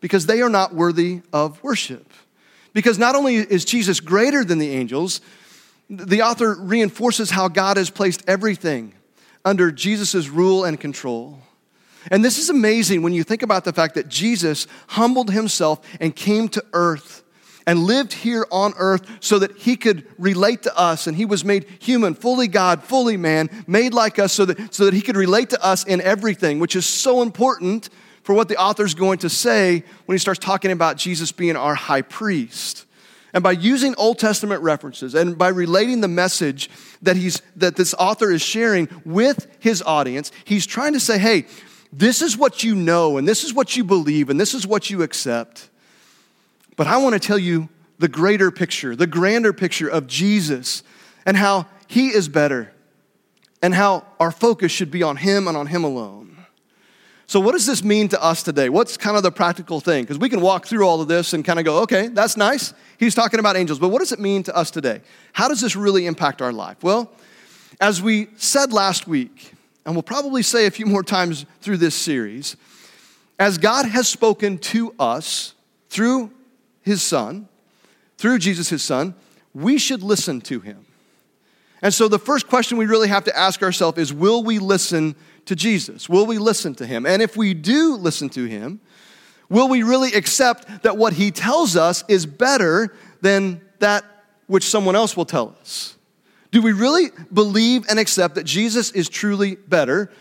because 0.00 0.26
they 0.26 0.42
are 0.42 0.48
not 0.48 0.74
worthy 0.74 1.20
of 1.32 1.62
worship. 1.62 2.12
Because 2.72 2.98
not 2.98 3.14
only 3.14 3.36
is 3.36 3.64
Jesus 3.64 4.00
greater 4.00 4.44
than 4.44 4.58
the 4.58 4.70
angels, 4.70 5.20
the 5.88 6.22
author 6.22 6.56
reinforces 6.58 7.30
how 7.30 7.48
God 7.48 7.76
has 7.76 7.90
placed 7.90 8.22
everything 8.26 8.94
under 9.44 9.70
Jesus' 9.70 10.28
rule 10.28 10.64
and 10.64 10.80
control. 10.80 11.38
And 12.10 12.24
this 12.24 12.38
is 12.38 12.50
amazing 12.50 13.02
when 13.02 13.12
you 13.12 13.22
think 13.22 13.42
about 13.42 13.64
the 13.64 13.72
fact 13.72 13.94
that 13.94 14.08
Jesus 14.08 14.66
humbled 14.88 15.30
himself 15.30 15.86
and 16.00 16.16
came 16.16 16.48
to 16.48 16.64
earth 16.72 17.22
and 17.66 17.80
lived 17.80 18.12
here 18.12 18.46
on 18.50 18.72
earth 18.76 19.06
so 19.20 19.38
that 19.38 19.56
he 19.56 19.76
could 19.76 20.06
relate 20.18 20.62
to 20.62 20.76
us. 20.76 21.06
And 21.06 21.16
he 21.16 21.24
was 21.24 21.44
made 21.44 21.66
human, 21.78 22.14
fully 22.14 22.48
God, 22.48 22.82
fully 22.82 23.16
man, 23.16 23.50
made 23.66 23.94
like 23.94 24.18
us 24.18 24.32
so 24.32 24.44
that, 24.44 24.74
so 24.74 24.84
that 24.84 24.94
he 24.94 25.00
could 25.00 25.16
relate 25.16 25.50
to 25.50 25.64
us 25.64 25.84
in 25.84 26.00
everything, 26.00 26.58
which 26.58 26.76
is 26.76 26.86
so 26.86 27.22
important 27.22 27.88
for 28.22 28.34
what 28.34 28.48
the 28.48 28.56
author's 28.56 28.94
going 28.94 29.18
to 29.18 29.28
say 29.28 29.84
when 30.06 30.14
he 30.14 30.18
starts 30.18 30.38
talking 30.38 30.70
about 30.70 30.96
Jesus 30.96 31.32
being 31.32 31.56
our 31.56 31.74
high 31.74 32.02
priest. 32.02 32.86
And 33.34 33.42
by 33.42 33.52
using 33.52 33.94
Old 33.96 34.18
Testament 34.18 34.62
references 34.62 35.14
and 35.14 35.38
by 35.38 35.48
relating 35.48 36.02
the 36.02 36.08
message 36.08 36.68
that, 37.00 37.16
he's, 37.16 37.40
that 37.56 37.76
this 37.76 37.94
author 37.94 38.30
is 38.30 38.42
sharing 38.42 38.88
with 39.04 39.46
his 39.58 39.82
audience, 39.82 40.30
he's 40.44 40.66
trying 40.66 40.92
to 40.92 41.00
say, 41.00 41.18
hey, 41.18 41.46
this 41.92 42.22
is 42.22 42.36
what 42.36 42.62
you 42.62 42.74
know, 42.74 43.16
and 43.16 43.26
this 43.26 43.44
is 43.44 43.52
what 43.52 43.76
you 43.76 43.84
believe, 43.84 44.30
and 44.30 44.38
this 44.38 44.54
is 44.54 44.66
what 44.66 44.90
you 44.90 45.02
accept. 45.02 45.68
But 46.82 46.90
I 46.90 46.96
want 46.96 47.12
to 47.12 47.20
tell 47.20 47.38
you 47.38 47.68
the 48.00 48.08
greater 48.08 48.50
picture, 48.50 48.96
the 48.96 49.06
grander 49.06 49.52
picture 49.52 49.86
of 49.86 50.08
Jesus 50.08 50.82
and 51.24 51.36
how 51.36 51.66
he 51.86 52.08
is 52.08 52.28
better 52.28 52.72
and 53.62 53.72
how 53.72 54.04
our 54.18 54.32
focus 54.32 54.72
should 54.72 54.90
be 54.90 55.04
on 55.04 55.16
him 55.16 55.46
and 55.46 55.56
on 55.56 55.68
him 55.68 55.84
alone. 55.84 56.44
So, 57.28 57.38
what 57.38 57.52
does 57.52 57.66
this 57.66 57.84
mean 57.84 58.08
to 58.08 58.20
us 58.20 58.42
today? 58.42 58.68
What's 58.68 58.96
kind 58.96 59.16
of 59.16 59.22
the 59.22 59.30
practical 59.30 59.78
thing? 59.78 60.02
Because 60.02 60.18
we 60.18 60.28
can 60.28 60.40
walk 60.40 60.66
through 60.66 60.84
all 60.84 61.00
of 61.00 61.06
this 61.06 61.34
and 61.34 61.44
kind 61.44 61.60
of 61.60 61.64
go, 61.64 61.82
okay, 61.82 62.08
that's 62.08 62.36
nice. 62.36 62.74
He's 62.98 63.14
talking 63.14 63.38
about 63.38 63.56
angels, 63.56 63.78
but 63.78 63.90
what 63.90 64.00
does 64.00 64.10
it 64.10 64.18
mean 64.18 64.42
to 64.42 64.56
us 64.56 64.72
today? 64.72 65.02
How 65.32 65.46
does 65.46 65.60
this 65.60 65.76
really 65.76 66.06
impact 66.06 66.42
our 66.42 66.52
life? 66.52 66.82
Well, 66.82 67.12
as 67.80 68.02
we 68.02 68.26
said 68.34 68.72
last 68.72 69.06
week, 69.06 69.54
and 69.86 69.94
we'll 69.94 70.02
probably 70.02 70.42
say 70.42 70.66
a 70.66 70.70
few 70.72 70.86
more 70.86 71.04
times 71.04 71.46
through 71.60 71.76
this 71.76 71.94
series, 71.94 72.56
as 73.38 73.56
God 73.56 73.86
has 73.86 74.08
spoken 74.08 74.58
to 74.58 74.92
us 74.98 75.54
through 75.88 76.32
his 76.82 77.02
son, 77.02 77.48
through 78.18 78.38
Jesus, 78.38 78.68
his 78.68 78.82
son, 78.82 79.14
we 79.54 79.78
should 79.78 80.02
listen 80.02 80.40
to 80.42 80.60
him. 80.60 80.86
And 81.82 81.92
so 81.92 82.06
the 82.06 82.18
first 82.18 82.46
question 82.46 82.78
we 82.78 82.86
really 82.86 83.08
have 83.08 83.24
to 83.24 83.36
ask 83.36 83.62
ourselves 83.62 83.98
is 83.98 84.12
will 84.12 84.42
we 84.42 84.58
listen 84.58 85.16
to 85.46 85.56
Jesus? 85.56 86.08
Will 86.08 86.26
we 86.26 86.38
listen 86.38 86.74
to 86.76 86.86
him? 86.86 87.04
And 87.06 87.20
if 87.20 87.36
we 87.36 87.54
do 87.54 87.96
listen 87.96 88.28
to 88.30 88.44
him, 88.44 88.80
will 89.48 89.68
we 89.68 89.82
really 89.82 90.12
accept 90.12 90.84
that 90.84 90.96
what 90.96 91.14
he 91.14 91.30
tells 91.30 91.76
us 91.76 92.04
is 92.06 92.24
better 92.24 92.94
than 93.20 93.60
that 93.80 94.04
which 94.46 94.64
someone 94.64 94.94
else 94.94 95.16
will 95.16 95.24
tell 95.24 95.56
us? 95.60 95.96
Do 96.52 96.62
we 96.62 96.72
really 96.72 97.10
believe 97.32 97.86
and 97.88 97.98
accept 97.98 98.36
that 98.36 98.44
Jesus 98.44 98.92
is 98.92 99.08
truly 99.08 99.56
better 99.56 100.12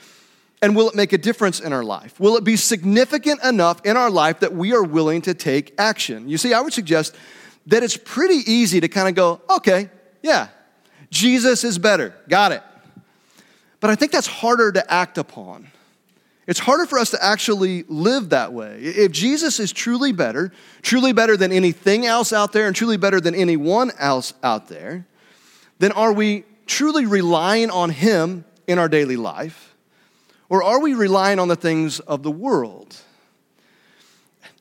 and 0.61 0.75
will 0.75 0.89
it 0.89 0.95
make 0.95 1.11
a 1.11 1.17
difference 1.17 1.59
in 1.59 1.73
our 1.73 1.83
life? 1.83 2.19
Will 2.19 2.37
it 2.37 2.43
be 2.43 2.55
significant 2.55 3.43
enough 3.43 3.83
in 3.85 3.97
our 3.97 4.09
life 4.09 4.41
that 4.41 4.53
we 4.53 4.73
are 4.73 4.83
willing 4.83 5.21
to 5.23 5.33
take 5.33 5.73
action? 5.79 6.29
You 6.29 6.37
see, 6.37 6.53
I 6.53 6.61
would 6.61 6.73
suggest 6.73 7.15
that 7.67 7.83
it's 7.83 7.97
pretty 7.97 8.51
easy 8.51 8.79
to 8.79 8.87
kind 8.87 9.07
of 9.09 9.15
go, 9.15 9.41
okay, 9.57 9.89
yeah, 10.21 10.49
Jesus 11.09 11.63
is 11.63 11.77
better. 11.77 12.15
Got 12.29 12.51
it. 12.51 12.63
But 13.79 13.89
I 13.89 13.95
think 13.95 14.11
that's 14.11 14.27
harder 14.27 14.71
to 14.71 14.93
act 14.93 15.17
upon. 15.17 15.67
It's 16.47 16.59
harder 16.59 16.85
for 16.85 16.99
us 16.99 17.11
to 17.11 17.23
actually 17.23 17.83
live 17.83 18.29
that 18.29 18.53
way. 18.53 18.79
If 18.81 19.11
Jesus 19.11 19.59
is 19.59 19.71
truly 19.71 20.11
better, 20.11 20.51
truly 20.81 21.13
better 21.13 21.37
than 21.37 21.51
anything 21.51 22.05
else 22.05 22.33
out 22.33 22.51
there, 22.51 22.67
and 22.67 22.75
truly 22.75 22.97
better 22.97 23.21
than 23.21 23.33
anyone 23.33 23.91
else 23.97 24.33
out 24.43 24.67
there, 24.67 25.05
then 25.79 25.91
are 25.93 26.13
we 26.13 26.43
truly 26.67 27.05
relying 27.05 27.69
on 27.69 27.89
Him 27.89 28.45
in 28.67 28.79
our 28.79 28.89
daily 28.89 29.17
life? 29.17 29.70
Or 30.51 30.61
are 30.61 30.81
we 30.81 30.93
relying 30.95 31.39
on 31.39 31.47
the 31.47 31.55
things 31.55 32.01
of 32.01 32.23
the 32.23 32.29
world? 32.29 32.97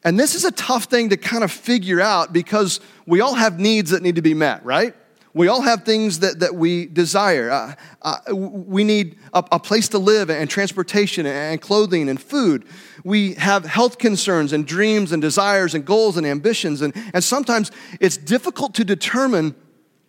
And 0.04 0.20
this 0.20 0.36
is 0.36 0.44
a 0.44 0.52
tough 0.52 0.84
thing 0.84 1.08
to 1.08 1.16
kind 1.16 1.42
of 1.42 1.50
figure 1.50 2.00
out 2.00 2.32
because 2.32 2.78
we 3.06 3.20
all 3.20 3.34
have 3.34 3.58
needs 3.58 3.90
that 3.90 4.00
need 4.00 4.14
to 4.14 4.22
be 4.22 4.32
met, 4.32 4.64
right? 4.64 4.94
We 5.34 5.48
all 5.48 5.62
have 5.62 5.82
things 5.82 6.20
that, 6.20 6.38
that 6.38 6.54
we 6.54 6.86
desire. 6.86 7.50
Uh, 7.50 7.74
uh, 8.02 8.36
we 8.36 8.84
need 8.84 9.18
a, 9.34 9.44
a, 9.50 9.58
place 9.58 9.88
to 9.88 9.98
live 9.98 10.30
and 10.30 10.48
transportation 10.48 11.26
and 11.26 11.60
clothing 11.60 12.08
and 12.08 12.22
food. 12.22 12.66
We 13.02 13.34
have 13.34 13.64
health 13.64 13.98
concerns 13.98 14.52
and 14.52 14.64
dreams 14.64 15.10
and 15.10 15.20
desires 15.20 15.74
and 15.74 15.84
goals 15.84 16.16
and 16.16 16.24
ambitions. 16.24 16.82
And, 16.82 16.94
and 17.12 17.24
sometimes 17.24 17.72
it's 17.98 18.16
difficult 18.16 18.74
to 18.76 18.84
determine 18.84 19.56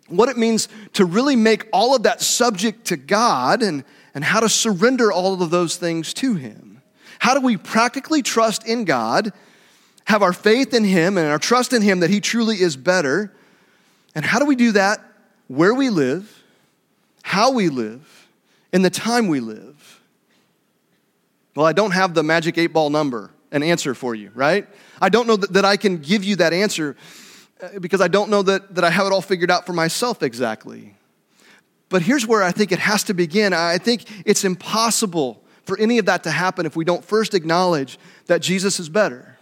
what 0.10 0.30
it 0.30 0.38
means 0.38 0.70
to 0.94 1.06
really 1.06 1.36
make 1.36 1.68
all 1.74 1.96
of 1.96 2.04
that 2.04 2.22
subject 2.22 2.86
to 2.86 2.98
God 2.98 3.64
and, 3.64 3.84
and 4.14 4.24
how 4.24 4.40
to 4.40 4.50
surrender 4.50 5.12
all 5.12 5.42
of 5.42 5.50
those 5.50 5.78
things 5.78 6.14
to 6.16 6.36
Him. 6.36 6.82
How 7.20 7.34
do 7.34 7.42
we 7.42 7.58
practically 7.58 8.22
trust 8.22 8.68
in 8.68 8.86
God, 8.86 9.32
have 10.06 10.22
our 10.22 10.34
faith 10.34 10.74
in 10.74 10.84
Him, 10.84 11.18
and 11.18 11.28
our 11.28 11.40
trust 11.40 11.74
in 11.74 11.82
Him 11.82 12.00
that 12.02 12.10
He 12.10 12.20
truly 12.20 12.60
is 12.62 12.76
better? 12.76 13.34
And 14.16 14.26
how 14.26 14.40
do 14.40 14.46
we 14.46 14.56
do 14.56 14.74
that 14.74 15.00
where 15.48 15.74
we 15.74 15.90
live, 15.90 16.44
how 17.24 17.52
we 17.52 17.70
live, 17.70 18.28
in 18.74 18.82
the 18.82 18.90
time 18.90 19.28
we 19.28 19.40
live? 19.40 20.02
Well, 21.56 21.66
I 21.66 21.74
don't 21.74 21.92
have 21.92 22.14
the 22.14 22.24
magic 22.24 22.58
eight 22.58 22.74
ball 22.74 22.90
number, 22.90 23.32
an 23.52 23.64
answer 23.64 23.94
for 23.94 24.16
you, 24.16 24.32
right? 24.34 24.68
I 25.02 25.10
don't 25.10 25.28
know 25.28 25.36
that, 25.36 25.54
that 25.54 25.66
I 25.66 25.78
can 25.78 25.98
give 25.98 26.24
you 26.24 26.38
that 26.38 26.54
answer 26.54 26.96
uh, 27.62 27.80
because 27.80 28.02
I 28.02 28.08
don't 28.08 28.30
know 28.30 28.42
that, 28.44 28.76
that 28.76 28.84
I 28.84 28.90
have 28.90 29.06
it 29.06 29.12
all 29.12 29.22
figured 29.22 29.52
out 29.52 29.66
for 29.66 29.74
myself 29.74 30.24
exactly. 30.24 30.96
But 31.92 32.02
here's 32.02 32.26
where 32.26 32.42
I 32.42 32.52
think 32.52 32.72
it 32.72 32.80
has 32.80 33.04
to 33.04 33.14
begin. 33.14 33.54
I 33.54 33.78
think 33.78 34.06
it's 34.26 34.44
impossible 34.44 35.44
for 35.66 35.78
any 35.78 36.00
of 36.00 36.06
that 36.06 36.24
to 36.24 36.32
happen 36.32 36.66
if 36.66 36.76
we 36.76 36.86
don't 36.86 37.04
first 37.04 37.36
acknowledge 37.36 38.00
that 38.26 38.42
Jesus 38.42 38.80
is 38.80 38.90
better. 38.90 39.38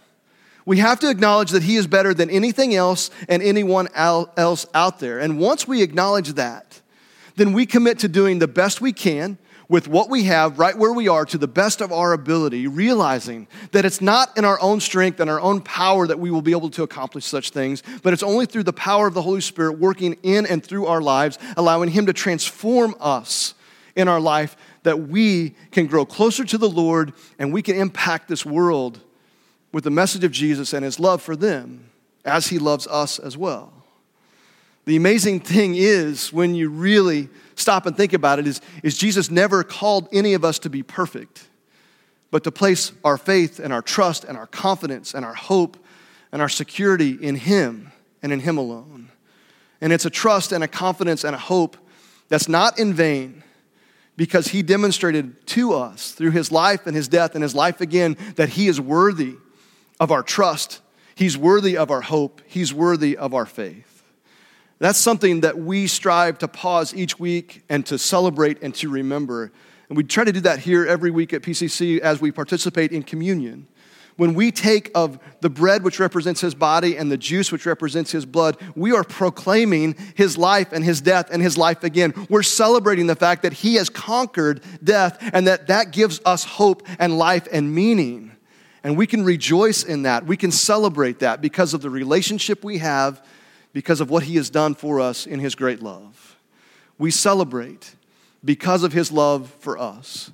We 0.66 0.78
have 0.78 1.00
to 1.00 1.08
acknowledge 1.08 1.52
that 1.52 1.62
He 1.62 1.76
is 1.76 1.86
better 1.86 2.12
than 2.12 2.28
anything 2.28 2.74
else 2.74 3.10
and 3.28 3.42
anyone 3.42 3.88
else 3.94 4.66
out 4.74 4.98
there. 4.98 5.20
And 5.20 5.38
once 5.38 5.66
we 5.66 5.80
acknowledge 5.80 6.34
that, 6.34 6.80
then 7.36 7.52
we 7.52 7.64
commit 7.66 8.00
to 8.00 8.08
doing 8.08 8.40
the 8.40 8.48
best 8.48 8.80
we 8.80 8.92
can 8.92 9.38
with 9.70 9.86
what 9.86 10.10
we 10.10 10.24
have 10.24 10.58
right 10.58 10.76
where 10.76 10.92
we 10.92 11.06
are 11.06 11.24
to 11.24 11.38
the 11.38 11.46
best 11.46 11.80
of 11.80 11.92
our 11.92 12.12
ability, 12.12 12.66
realizing 12.66 13.46
that 13.70 13.84
it's 13.84 14.00
not 14.00 14.36
in 14.36 14.44
our 14.44 14.60
own 14.60 14.80
strength 14.80 15.20
and 15.20 15.30
our 15.30 15.40
own 15.40 15.60
power 15.60 16.08
that 16.08 16.18
we 16.18 16.28
will 16.28 16.42
be 16.42 16.50
able 16.50 16.68
to 16.68 16.82
accomplish 16.82 17.24
such 17.24 17.50
things, 17.50 17.80
but 18.02 18.12
it's 18.12 18.24
only 18.24 18.46
through 18.46 18.64
the 18.64 18.72
power 18.72 19.06
of 19.06 19.14
the 19.14 19.22
Holy 19.22 19.40
Spirit 19.40 19.78
working 19.78 20.18
in 20.24 20.44
and 20.44 20.62
through 20.62 20.86
our 20.86 21.00
lives, 21.00 21.38
allowing 21.56 21.88
Him 21.88 22.06
to 22.06 22.12
transform 22.12 22.96
us 22.98 23.54
in 23.94 24.08
our 24.08 24.18
life 24.18 24.56
that 24.82 25.08
we 25.08 25.54
can 25.70 25.86
grow 25.86 26.04
closer 26.04 26.44
to 26.44 26.58
the 26.58 26.68
Lord 26.68 27.12
and 27.38 27.52
we 27.52 27.62
can 27.62 27.76
impact 27.76 28.26
this 28.26 28.44
world 28.44 28.98
with 29.70 29.84
the 29.84 29.90
message 29.90 30.24
of 30.24 30.32
Jesus 30.32 30.72
and 30.72 30.84
His 30.84 30.98
love 30.98 31.22
for 31.22 31.36
them 31.36 31.90
as 32.24 32.48
He 32.48 32.58
loves 32.58 32.88
us 32.88 33.20
as 33.20 33.36
well. 33.36 33.79
The 34.90 34.96
amazing 34.96 35.38
thing 35.38 35.76
is, 35.76 36.32
when 36.32 36.56
you 36.56 36.68
really 36.68 37.28
stop 37.54 37.86
and 37.86 37.96
think 37.96 38.12
about 38.12 38.40
it, 38.40 38.48
is, 38.48 38.60
is 38.82 38.98
Jesus 38.98 39.30
never 39.30 39.62
called 39.62 40.08
any 40.10 40.34
of 40.34 40.44
us 40.44 40.58
to 40.58 40.68
be 40.68 40.82
perfect, 40.82 41.46
but 42.32 42.42
to 42.42 42.50
place 42.50 42.90
our 43.04 43.16
faith 43.16 43.60
and 43.60 43.72
our 43.72 43.82
trust 43.82 44.24
and 44.24 44.36
our 44.36 44.48
confidence 44.48 45.14
and 45.14 45.24
our 45.24 45.34
hope 45.34 45.76
and 46.32 46.42
our 46.42 46.48
security 46.48 47.12
in 47.12 47.36
Him 47.36 47.92
and 48.20 48.32
in 48.32 48.40
Him 48.40 48.58
alone. 48.58 49.12
And 49.80 49.92
it's 49.92 50.06
a 50.06 50.10
trust 50.10 50.50
and 50.50 50.64
a 50.64 50.66
confidence 50.66 51.22
and 51.22 51.36
a 51.36 51.38
hope 51.38 51.76
that's 52.28 52.48
not 52.48 52.76
in 52.76 52.92
vain 52.92 53.44
because 54.16 54.48
He 54.48 54.60
demonstrated 54.60 55.46
to 55.46 55.72
us 55.72 56.10
through 56.10 56.32
His 56.32 56.50
life 56.50 56.88
and 56.88 56.96
His 56.96 57.06
death 57.06 57.36
and 57.36 57.44
His 57.44 57.54
life 57.54 57.80
again 57.80 58.16
that 58.34 58.48
He 58.48 58.66
is 58.66 58.80
worthy 58.80 59.36
of 60.00 60.10
our 60.10 60.24
trust. 60.24 60.80
He's 61.14 61.38
worthy 61.38 61.76
of 61.76 61.92
our 61.92 62.00
hope. 62.00 62.40
He's 62.44 62.74
worthy 62.74 63.16
of 63.16 63.34
our 63.34 63.46
faith. 63.46 63.89
That's 64.80 64.98
something 64.98 65.42
that 65.42 65.58
we 65.58 65.86
strive 65.86 66.38
to 66.38 66.48
pause 66.48 66.94
each 66.94 67.18
week 67.18 67.62
and 67.68 67.84
to 67.86 67.98
celebrate 67.98 68.62
and 68.62 68.74
to 68.76 68.88
remember. 68.88 69.52
And 69.88 69.96
we 69.96 70.04
try 70.04 70.24
to 70.24 70.32
do 70.32 70.40
that 70.40 70.60
here 70.60 70.86
every 70.86 71.10
week 71.10 71.34
at 71.34 71.42
PCC 71.42 71.98
as 71.98 72.20
we 72.20 72.32
participate 72.32 72.90
in 72.90 73.02
communion. 73.02 73.66
When 74.16 74.32
we 74.32 74.50
take 74.50 74.90
of 74.94 75.18
the 75.40 75.50
bread 75.50 75.82
which 75.82 76.00
represents 76.00 76.40
his 76.40 76.54
body 76.54 76.96
and 76.96 77.12
the 77.12 77.18
juice 77.18 77.52
which 77.52 77.66
represents 77.66 78.10
his 78.10 78.24
blood, 78.24 78.56
we 78.74 78.92
are 78.92 79.04
proclaiming 79.04 79.96
his 80.14 80.38
life 80.38 80.72
and 80.72 80.82
his 80.82 81.02
death 81.02 81.28
and 81.30 81.42
his 81.42 81.58
life 81.58 81.84
again. 81.84 82.14
We're 82.30 82.42
celebrating 82.42 83.06
the 83.06 83.16
fact 83.16 83.42
that 83.42 83.52
he 83.52 83.74
has 83.74 83.90
conquered 83.90 84.62
death 84.82 85.18
and 85.34 85.46
that 85.46 85.66
that 85.66 85.90
gives 85.90 86.20
us 86.24 86.44
hope 86.44 86.86
and 86.98 87.18
life 87.18 87.46
and 87.52 87.74
meaning. 87.74 88.32
And 88.82 88.96
we 88.96 89.06
can 89.06 89.24
rejoice 89.24 89.84
in 89.84 90.02
that. 90.02 90.24
We 90.24 90.38
can 90.38 90.50
celebrate 90.50 91.18
that 91.18 91.42
because 91.42 91.74
of 91.74 91.82
the 91.82 91.90
relationship 91.90 92.64
we 92.64 92.78
have 92.78 93.22
because 93.72 94.00
of 94.00 94.10
what 94.10 94.24
he 94.24 94.36
has 94.36 94.50
done 94.50 94.74
for 94.74 95.00
us 95.00 95.26
in 95.26 95.40
his 95.40 95.54
great 95.54 95.82
love. 95.82 96.36
We 96.98 97.10
celebrate 97.10 97.94
because 98.44 98.82
of 98.82 98.92
his 98.92 99.12
love 99.12 99.54
for 99.60 99.78
us. 99.78 100.30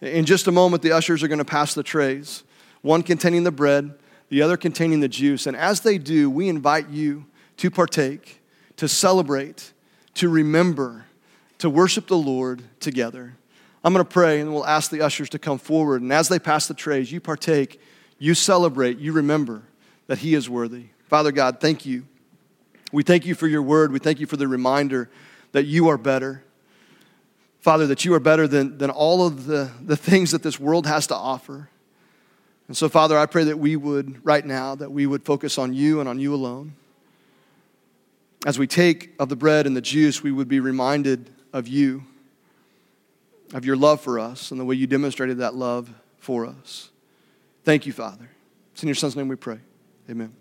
In 0.00 0.24
just 0.24 0.46
a 0.46 0.52
moment, 0.52 0.82
the 0.82 0.92
ushers 0.92 1.22
are 1.22 1.28
going 1.28 1.38
to 1.38 1.44
pass 1.44 1.74
the 1.74 1.82
trays, 1.82 2.44
one 2.82 3.02
containing 3.02 3.44
the 3.44 3.50
bread, 3.50 3.94
the 4.28 4.42
other 4.42 4.56
containing 4.56 5.00
the 5.00 5.08
juice. 5.08 5.46
And 5.46 5.56
as 5.56 5.80
they 5.80 5.98
do, 5.98 6.30
we 6.30 6.48
invite 6.48 6.88
you 6.88 7.26
to 7.58 7.70
partake, 7.70 8.40
to 8.76 8.88
celebrate, 8.88 9.72
to 10.14 10.28
remember, 10.28 11.06
to 11.58 11.68
worship 11.68 12.06
the 12.06 12.16
Lord 12.16 12.62
together. 12.80 13.34
I'm 13.82 13.92
going 13.92 14.04
to 14.04 14.10
pray 14.10 14.40
and 14.40 14.52
we'll 14.52 14.66
ask 14.66 14.90
the 14.90 15.00
ushers 15.00 15.30
to 15.30 15.38
come 15.38 15.58
forward. 15.58 16.02
And 16.02 16.12
as 16.12 16.28
they 16.28 16.38
pass 16.38 16.66
the 16.66 16.74
trays, 16.74 17.10
you 17.10 17.20
partake, 17.20 17.80
you 18.18 18.34
celebrate, 18.34 18.98
you 18.98 19.12
remember 19.12 19.62
that 20.06 20.18
He 20.18 20.34
is 20.34 20.48
worthy. 20.48 20.86
Father 21.08 21.32
God, 21.32 21.60
thank 21.60 21.86
you 21.86 22.04
we 22.92 23.02
thank 23.02 23.26
you 23.26 23.34
for 23.34 23.46
your 23.46 23.62
word. 23.62 23.92
We 23.92 23.98
thank 23.98 24.20
you 24.20 24.26
for 24.26 24.36
the 24.36 24.48
reminder 24.48 25.10
that 25.52 25.64
you 25.64 25.88
are 25.88 25.98
better. 25.98 26.44
Father, 27.60 27.86
that 27.88 28.04
you 28.04 28.14
are 28.14 28.20
better 28.20 28.46
than, 28.46 28.78
than 28.78 28.90
all 28.90 29.26
of 29.26 29.46
the, 29.46 29.70
the 29.82 29.96
things 29.96 30.30
that 30.30 30.42
this 30.42 30.58
world 30.58 30.86
has 30.86 31.06
to 31.08 31.14
offer. 31.14 31.68
And 32.68 32.76
so, 32.76 32.88
Father, 32.88 33.18
I 33.18 33.26
pray 33.26 33.44
that 33.44 33.58
we 33.58 33.76
would, 33.76 34.24
right 34.24 34.44
now, 34.44 34.74
that 34.74 34.92
we 34.92 35.06
would 35.06 35.24
focus 35.24 35.58
on 35.58 35.72
you 35.72 36.00
and 36.00 36.08
on 36.08 36.18
you 36.18 36.34
alone. 36.34 36.74
As 38.46 38.58
we 38.58 38.66
take 38.66 39.14
of 39.18 39.28
the 39.28 39.36
bread 39.36 39.66
and 39.66 39.76
the 39.76 39.80
juice, 39.80 40.22
we 40.22 40.30
would 40.30 40.48
be 40.48 40.60
reminded 40.60 41.30
of 41.52 41.66
you, 41.66 42.04
of 43.52 43.64
your 43.64 43.76
love 43.76 44.00
for 44.00 44.18
us, 44.18 44.50
and 44.50 44.60
the 44.60 44.64
way 44.64 44.76
you 44.76 44.86
demonstrated 44.86 45.38
that 45.38 45.54
love 45.54 45.92
for 46.18 46.46
us. 46.46 46.90
Thank 47.64 47.86
you, 47.86 47.92
Father. 47.92 48.30
It's 48.72 48.82
in 48.82 48.88
your 48.88 48.94
Son's 48.94 49.16
name 49.16 49.28
we 49.28 49.36
pray. 49.36 49.58
Amen. 50.08 50.32